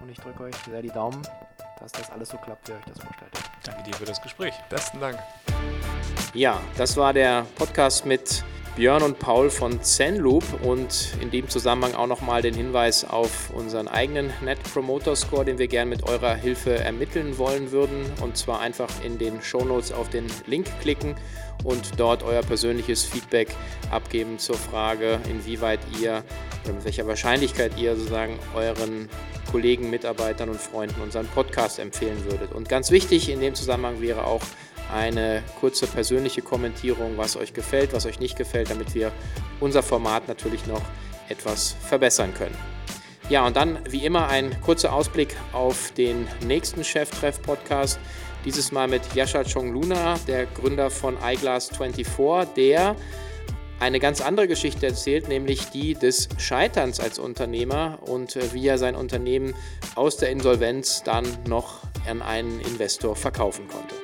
Und 0.00 0.10
ich 0.10 0.18
drücke 0.18 0.42
euch 0.44 0.56
sehr 0.56 0.82
die 0.82 0.90
Daumen, 0.90 1.22
dass 1.78 1.92
das 1.92 2.10
alles 2.10 2.30
so 2.30 2.36
klappt, 2.38 2.68
wie 2.68 2.72
ihr 2.72 2.78
euch 2.78 2.84
das 2.84 2.98
vorstellt. 2.98 3.32
Danke 3.64 3.82
dir 3.84 3.94
für 3.94 4.04
das 4.04 4.20
Gespräch. 4.20 4.54
Besten 4.68 5.00
Dank. 5.00 5.18
Ja, 6.34 6.60
das 6.76 6.96
war 6.96 7.12
der 7.12 7.46
Podcast 7.56 8.04
mit 8.04 8.44
Björn 8.74 9.02
und 9.02 9.18
Paul 9.18 9.50
von 9.50 9.82
Zenloop 9.82 10.44
und 10.62 11.14
in 11.20 11.30
dem 11.30 11.46
Zusammenhang 11.46 11.94
auch 11.94 12.06
nochmal 12.06 12.40
den 12.40 12.54
Hinweis 12.54 13.04
auf 13.04 13.50
unseren 13.50 13.86
eigenen 13.86 14.32
Net 14.42 14.62
Promoter 14.62 15.14
Score, 15.14 15.44
den 15.44 15.58
wir 15.58 15.68
gerne 15.68 15.90
mit 15.90 16.04
eurer 16.04 16.34
Hilfe 16.34 16.78
ermitteln 16.78 17.36
wollen 17.36 17.70
würden. 17.70 18.06
Und 18.22 18.38
zwar 18.38 18.60
einfach 18.60 18.88
in 19.04 19.18
den 19.18 19.42
Shownotes 19.42 19.92
auf 19.92 20.08
den 20.08 20.26
Link 20.46 20.66
klicken 20.80 21.16
und 21.64 21.92
dort 21.98 22.22
euer 22.22 22.40
persönliches 22.40 23.04
Feedback 23.04 23.54
abgeben 23.90 24.38
zur 24.38 24.56
Frage, 24.56 25.20
inwieweit 25.28 25.80
ihr 26.00 26.24
oder 26.64 26.72
mit 26.72 26.84
welcher 26.86 27.06
Wahrscheinlichkeit 27.06 27.72
ihr 27.76 27.94
sozusagen 27.94 28.38
euren 28.54 29.10
Kollegen, 29.50 29.90
Mitarbeitern 29.90 30.48
und 30.48 30.58
Freunden 30.58 31.02
unseren 31.02 31.26
Podcast 31.26 31.78
empfehlen 31.78 32.24
würdet. 32.24 32.52
Und 32.52 32.70
ganz 32.70 32.90
wichtig 32.90 33.28
in 33.28 33.40
dem 33.40 33.54
Zusammenhang 33.54 34.00
wäre 34.00 34.24
auch 34.24 34.40
eine 34.92 35.42
kurze 35.60 35.86
persönliche 35.86 36.42
Kommentierung, 36.42 37.16
was 37.16 37.36
euch 37.36 37.54
gefällt, 37.54 37.92
was 37.92 38.06
euch 38.06 38.20
nicht 38.20 38.36
gefällt, 38.36 38.70
damit 38.70 38.94
wir 38.94 39.12
unser 39.60 39.82
Format 39.82 40.28
natürlich 40.28 40.66
noch 40.66 40.82
etwas 41.28 41.74
verbessern 41.88 42.34
können. 42.34 42.56
Ja, 43.28 43.46
und 43.46 43.56
dann 43.56 43.78
wie 43.88 44.04
immer 44.04 44.28
ein 44.28 44.60
kurzer 44.60 44.92
Ausblick 44.92 45.36
auf 45.52 45.92
den 45.92 46.28
nächsten 46.44 46.84
Cheftreff-Podcast. 46.84 47.98
Dieses 48.44 48.72
Mal 48.72 48.88
mit 48.88 49.14
Yasha 49.14 49.44
Chongluna, 49.44 50.18
der 50.26 50.46
Gründer 50.46 50.90
von 50.90 51.16
iGlass24, 51.18 52.46
der 52.56 52.96
eine 53.82 54.00
ganz 54.00 54.20
andere 54.20 54.48
Geschichte 54.48 54.86
erzählt, 54.86 55.28
nämlich 55.28 55.70
die 55.70 55.94
des 55.94 56.28
Scheiterns 56.38 57.00
als 57.00 57.18
Unternehmer 57.18 57.98
und 58.02 58.36
äh, 58.36 58.52
wie 58.52 58.66
er 58.66 58.78
sein 58.78 58.94
Unternehmen 58.94 59.54
aus 59.96 60.16
der 60.16 60.30
Insolvenz 60.30 61.02
dann 61.02 61.24
noch 61.48 61.80
an 62.08 62.22
einen 62.22 62.60
Investor 62.60 63.16
verkaufen 63.16 63.66
konnte. 63.68 64.01